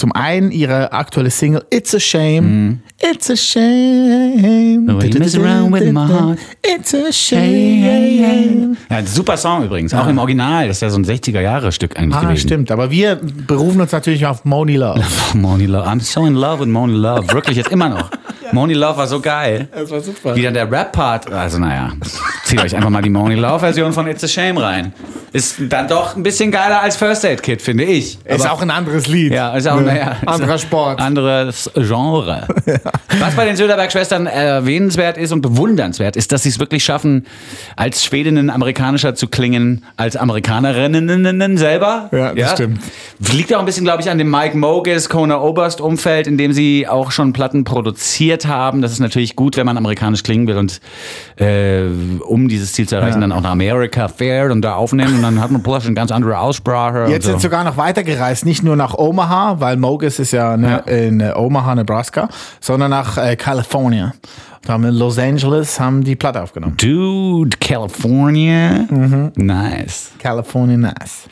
Zum 0.00 0.12
einen 0.12 0.50
ihre 0.50 0.92
aktuelle 0.94 1.28
Single 1.28 1.62
It's 1.68 1.94
a 1.94 2.00
Shame. 2.00 2.78
It's 3.02 3.28
a 3.30 3.36
shame. 3.36 4.86
The 4.86 4.94
way 4.96 5.08
you 5.10 5.18
mess 5.18 5.36
around 5.36 5.72
with 5.74 5.92
my 5.92 6.06
heart. 6.08 6.38
It's 6.62 6.94
a 6.94 7.12
shame. 7.12 8.76
Ja, 8.88 8.96
ein 8.96 9.06
super 9.06 9.36
Song 9.36 9.64
übrigens. 9.64 9.92
Auch 9.92 10.08
im 10.08 10.16
Original. 10.16 10.68
Das 10.68 10.78
ist 10.78 10.80
ja 10.80 10.88
so 10.88 10.98
ein 10.98 11.04
60er-Jahre-Stück 11.04 11.98
eigentlich 11.98 12.14
Ah, 12.16 12.20
gewesen. 12.22 12.40
stimmt. 12.40 12.70
Aber 12.70 12.90
wir 12.90 13.16
berufen 13.46 13.78
uns 13.82 13.92
natürlich 13.92 14.24
auf 14.24 14.46
Moni 14.46 14.76
Love. 14.76 15.02
Moni 15.34 15.66
Love. 15.66 15.86
I'm 15.86 16.00
so 16.00 16.24
in 16.24 16.32
love 16.34 16.60
with 16.60 16.68
Moni 16.68 16.94
Love. 16.94 17.30
Wirklich 17.34 17.58
jetzt 17.58 17.70
immer 17.70 17.90
noch. 17.90 18.10
Moni 18.52 18.72
Love 18.74 18.96
war 18.96 19.06
so 19.06 19.20
geil. 19.20 19.68
Das 19.72 19.90
war 19.90 20.00
super. 20.00 20.34
Wie 20.34 20.42
dann 20.42 20.54
der 20.54 20.70
Rap-Part. 20.70 21.30
Also 21.30 21.58
naja, 21.58 21.92
zieht 22.44 22.60
euch 22.60 22.74
einfach 22.74 22.90
mal 22.90 23.02
die 23.02 23.10
Moni 23.10 23.34
Love-Version 23.34 23.92
von 23.92 24.06
It's 24.08 24.24
a 24.24 24.28
Shame 24.28 24.56
rein. 24.58 24.92
Ist 25.32 25.56
dann 25.68 25.86
doch 25.86 26.16
ein 26.16 26.24
bisschen 26.24 26.50
geiler 26.50 26.82
als 26.82 26.96
First 26.96 27.24
Aid 27.24 27.40
Kid, 27.44 27.62
finde 27.62 27.84
ich. 27.84 28.18
Ist 28.24 28.44
Aber- 28.44 28.52
auch 28.54 28.62
ein 28.62 28.70
anderes 28.70 29.06
Lied. 29.06 29.32
Ja, 29.32 29.54
ist 29.54 29.68
auch 29.68 29.78
Ne? 29.80 29.89
Naja, 29.94 30.16
ist 30.20 30.28
anderer 30.28 30.58
Sport. 30.58 31.00
Anderes 31.00 31.70
Genre. 31.74 32.48
Was 33.18 33.34
bei 33.34 33.44
den 33.44 33.56
Söderberg-Schwestern 33.56 34.26
erwähnenswert 34.26 35.18
ist 35.18 35.32
und 35.32 35.40
bewundernswert, 35.42 36.16
ist, 36.16 36.32
dass 36.32 36.42
sie 36.42 36.48
es 36.48 36.58
wirklich 36.58 36.84
schaffen, 36.84 37.26
als 37.76 38.04
Schwedinnen 38.04 38.50
amerikanischer 38.50 39.14
zu 39.14 39.28
klingen 39.28 39.84
als 39.96 40.16
Amerikanerinnen 40.16 41.56
selber. 41.56 42.08
Ja, 42.12 42.34
das 42.34 42.52
stimmt. 42.52 42.80
Liegt 43.32 43.54
auch 43.54 43.60
ein 43.60 43.66
bisschen, 43.66 43.84
glaube 43.84 44.02
ich, 44.02 44.10
an 44.10 44.18
dem 44.18 44.30
Mike 44.30 44.56
Mogis, 44.56 45.08
Kona 45.08 45.40
Oberst 45.40 45.80
Umfeld, 45.80 46.26
in 46.26 46.38
dem 46.38 46.52
sie 46.52 46.86
auch 46.88 47.10
schon 47.10 47.32
Platten 47.32 47.64
produziert 47.64 48.46
haben. 48.46 48.82
Das 48.82 48.92
ist 48.92 49.00
natürlich 49.00 49.36
gut, 49.36 49.56
wenn 49.56 49.66
man 49.66 49.76
amerikanisch 49.76 50.22
klingen 50.22 50.46
will 50.46 50.56
und 50.56 50.80
äh, 51.36 51.84
um 52.26 52.48
dieses 52.48 52.72
Ziel 52.72 52.88
zu 52.88 52.96
erreichen, 52.96 53.20
dann 53.20 53.32
auch 53.32 53.40
nach 53.40 53.50
America 53.50 54.08
fährt 54.08 54.52
und 54.52 54.62
da 54.62 54.74
aufnehmen 54.74 55.16
und 55.16 55.22
dann 55.22 55.40
hat 55.40 55.50
man 55.50 55.62
plötzlich 55.62 55.86
eine 55.86 55.94
ganz 55.94 56.12
andere 56.12 56.38
Aussprache. 56.38 57.06
Jetzt 57.08 57.26
und 57.26 57.32
sind 57.32 57.34
so. 57.34 57.48
sogar 57.48 57.64
noch 57.64 57.76
weitergereist, 57.76 58.44
nicht 58.44 58.62
nur 58.62 58.76
nach 58.76 58.94
Omaha, 58.94 59.60
weil 59.60 59.69
Mogis 59.76 60.18
ist 60.18 60.32
ja, 60.32 60.56
ne, 60.56 60.82
in 60.86 61.20
äh, 61.20 61.32
Omaha, 61.34 61.74
Nebraska, 61.74 62.28
sondern 62.60 62.90
nach 62.90 63.16
äh, 63.16 63.36
California. 63.36 64.14
Da 64.62 64.74
haben 64.74 64.82
wir 64.82 64.90
in 64.90 64.96
Los 64.96 65.18
Angeles 65.18 65.80
haben 65.80 66.04
die 66.04 66.16
Platte 66.16 66.42
aufgenommen. 66.42 66.76
Dude, 66.76 67.56
California. 67.58 68.86
Mhm. 68.90 69.32
Nice. 69.36 70.12
California 70.18 70.76
Nice. 70.76 71.28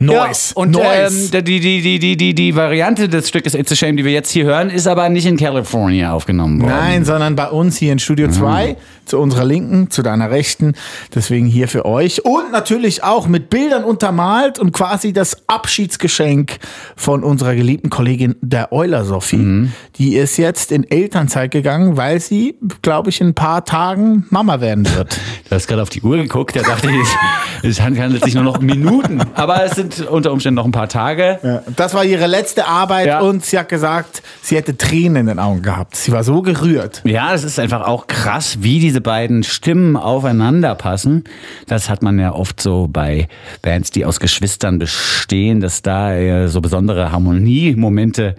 Ja, 0.00 0.26
Noise. 0.26 0.54
und 0.54 0.70
Noise. 0.70 1.36
ähm, 1.36 1.44
die, 1.44 1.60
die, 1.60 1.80
die, 1.80 1.98
die, 1.98 2.16
die, 2.16 2.34
die 2.34 2.54
Variante 2.54 3.08
des 3.08 3.28
Stückes 3.28 3.54
It's 3.54 3.72
a 3.72 3.74
Shame, 3.76 3.96
die 3.96 4.04
wir 4.04 4.12
jetzt 4.12 4.30
hier 4.30 4.44
hören, 4.44 4.70
ist 4.70 4.86
aber 4.86 5.08
nicht 5.08 5.26
in 5.26 5.36
California 5.36 6.12
aufgenommen 6.12 6.60
worden. 6.60 6.72
Nein, 6.72 7.04
sondern 7.04 7.34
bei 7.34 7.48
uns 7.48 7.76
hier 7.78 7.92
in 7.92 7.98
Studio 7.98 8.28
2, 8.28 8.76
zu 9.06 9.18
unserer 9.18 9.44
Linken, 9.44 9.90
zu 9.90 10.02
deiner 10.02 10.30
Rechten. 10.30 10.74
Deswegen 11.14 11.46
hier 11.46 11.66
für 11.66 11.84
euch. 11.84 12.24
Und 12.24 12.52
natürlich 12.52 13.02
auch 13.02 13.26
mit 13.26 13.50
Bildern 13.50 13.82
untermalt 13.84 14.58
und 14.58 14.72
quasi 14.72 15.12
das 15.12 15.48
Abschiedsgeschenk 15.48 16.58
von 16.94 17.24
unserer 17.24 17.54
geliebten 17.54 17.90
Kollegin 17.90 18.36
der 18.40 18.72
Euler 18.72 19.04
Sophie. 19.04 19.68
Die 19.96 20.14
ist 20.14 20.36
jetzt 20.36 20.70
in 20.72 20.88
Elternzeit 20.88 21.50
gegangen, 21.50 21.96
weil 21.96 22.20
sie, 22.20 22.56
glaube 22.82 23.10
ich, 23.10 23.20
in 23.20 23.28
ein 23.28 23.34
paar 23.34 23.64
Tagen 23.64 24.26
Mama 24.30 24.60
werden 24.60 24.86
wird. 24.94 25.18
Du 25.48 25.54
hast 25.54 25.66
gerade 25.66 25.80
auf 25.80 25.88
die 25.88 26.02
Uhr 26.02 26.18
geguckt, 26.18 26.56
da 26.56 26.60
dachte 26.60 26.90
ich, 26.90 27.66
es 27.70 27.80
handelt 27.80 28.22
sich 28.22 28.34
nur 28.34 28.44
noch 28.44 28.58
um 28.58 28.66
Minuten. 28.66 29.22
Aber 29.32 29.64
es 29.64 29.76
sind 29.76 29.87
unter 30.00 30.32
Umständen 30.32 30.56
noch 30.56 30.64
ein 30.64 30.72
paar 30.72 30.88
Tage. 30.88 31.62
Das 31.76 31.94
war 31.94 32.04
ihre 32.04 32.26
letzte 32.26 32.66
Arbeit 32.66 33.06
Ja. 33.06 33.20
und 33.20 33.44
sie 33.44 33.58
hat 33.58 33.68
gesagt, 33.68 34.22
sie 34.42 34.56
hätte 34.56 34.76
Tränen 34.76 35.16
in 35.16 35.26
den 35.26 35.38
Augen 35.38 35.62
gehabt. 35.62 35.96
Sie 35.96 36.12
war 36.12 36.24
so 36.24 36.42
gerührt. 36.42 37.02
Ja, 37.04 37.34
es 37.34 37.44
ist 37.44 37.58
einfach 37.58 37.86
auch 37.86 38.06
krass, 38.06 38.58
wie 38.60 38.78
diese 38.80 39.00
beiden 39.00 39.42
Stimmen 39.42 39.96
aufeinander 39.96 40.74
passen. 40.74 41.24
Das 41.66 41.88
hat 41.90 42.02
man 42.02 42.18
ja 42.18 42.32
oft 42.32 42.60
so 42.60 42.88
bei 42.90 43.28
Bands, 43.62 43.90
die 43.90 44.04
aus 44.04 44.20
Geschwistern 44.20 44.78
bestehen, 44.78 45.60
dass 45.60 45.82
da 45.82 46.14
äh, 46.14 46.48
so 46.48 46.60
besondere 46.60 47.12
Harmoniemomente 47.12 48.34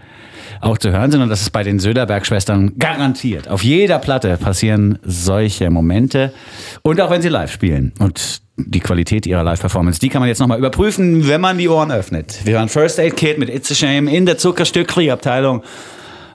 auch 0.62 0.78
zu 0.78 0.92
hören 0.92 1.12
sind. 1.12 1.22
Und 1.22 1.30
das 1.30 1.42
ist 1.42 1.52
bei 1.52 1.64
den 1.64 1.80
Söderberg-Schwestern 1.80 2.78
garantiert. 2.78 3.48
Auf 3.48 3.64
jeder 3.64 4.00
Platte 4.00 4.36
passieren 4.38 5.00
solche 5.04 5.70
Momente. 5.70 6.34
Und 6.82 7.00
auch 7.02 7.10
wenn 7.12 7.22
sie 7.22 7.30
live 7.30 7.52
spielen. 7.52 7.94
Und 8.00 8.42
die 8.68 8.80
Qualität 8.80 9.26
ihrer 9.26 9.44
Live-Performance, 9.44 10.00
die 10.00 10.10
kann 10.10 10.22
man 10.22 10.30
jetzt 10.30 10.40
nochmal 10.40 10.58
überprüfen, 10.58 11.28
wenn 11.28 11.42
man 11.42 11.58
die 11.58 11.70
Ohren 11.70 11.92
öffnet. 11.92 12.40
Wir 12.46 12.58
hören 12.58 12.70
First 12.70 13.00
Aid 13.00 13.16
Kit 13.16 13.38
mit 13.38 13.50
It's 13.50 13.72
a 13.72 13.76
Shame 13.76 14.08
in 14.08 14.26
der 14.26 14.38
Zuckerstückli-Abteilung 14.38 15.64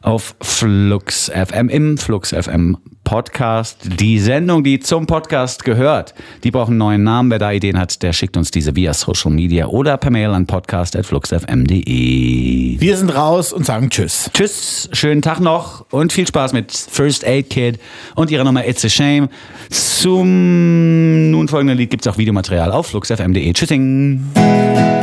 auf 0.02 0.34
Flux 0.40 1.30
FM, 1.30 1.68
im 1.68 1.98
Flux 1.98 2.30
FM 2.30 2.76
Podcast. 3.04 3.78
Die 4.00 4.18
Sendung, 4.18 4.64
die 4.64 4.80
zum 4.80 5.06
Podcast 5.06 5.64
gehört, 5.64 6.14
die 6.42 6.50
braucht 6.50 6.70
einen 6.70 6.78
neuen 6.78 7.04
Namen. 7.04 7.30
Wer 7.30 7.38
da 7.38 7.52
Ideen 7.52 7.78
hat, 7.78 8.02
der 8.02 8.12
schickt 8.12 8.36
uns 8.36 8.50
diese 8.50 8.74
via 8.74 8.92
Social 8.92 9.30
Media 9.30 9.66
oder 9.66 9.96
per 9.96 10.10
Mail 10.10 10.30
an 10.30 10.46
podcast.fluxfm.de. 10.46 12.80
Wir 12.80 12.96
sind 12.96 13.14
raus 13.14 13.52
und 13.52 13.64
sagen 13.66 13.90
Tschüss. 13.90 14.30
Tschüss, 14.32 14.88
schönen 14.92 15.22
Tag 15.22 15.40
noch 15.40 15.86
und 15.90 16.12
viel 16.12 16.26
Spaß 16.26 16.52
mit 16.52 16.72
First 16.72 17.24
Aid 17.24 17.50
Kid 17.50 17.78
und 18.14 18.30
ihrer 18.30 18.44
Nummer 18.44 18.66
It's 18.66 18.84
a 18.84 18.88
Shame. 18.88 19.28
Zum 19.70 21.30
nun 21.30 21.48
folgenden 21.48 21.78
Lied 21.78 21.90
gibt 21.90 22.06
es 22.06 22.12
auch 22.12 22.18
Videomaterial 22.18 22.72
auf 22.72 22.88
fluxfm.de. 22.88 23.52
Tschüssing. 23.52 24.93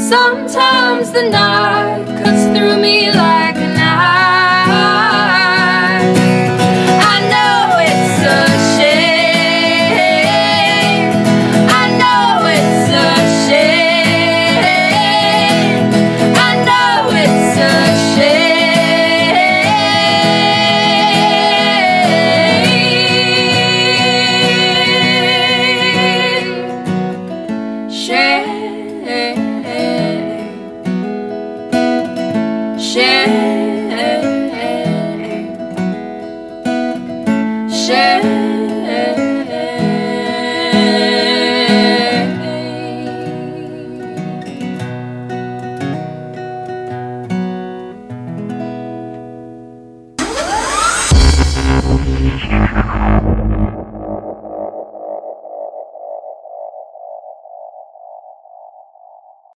Sometimes 0.10 1.12
the 1.12 1.30
night 1.30 2.06
cuts 2.24 2.44
through 2.58 2.82
me 2.82 3.12
like. 3.12 3.41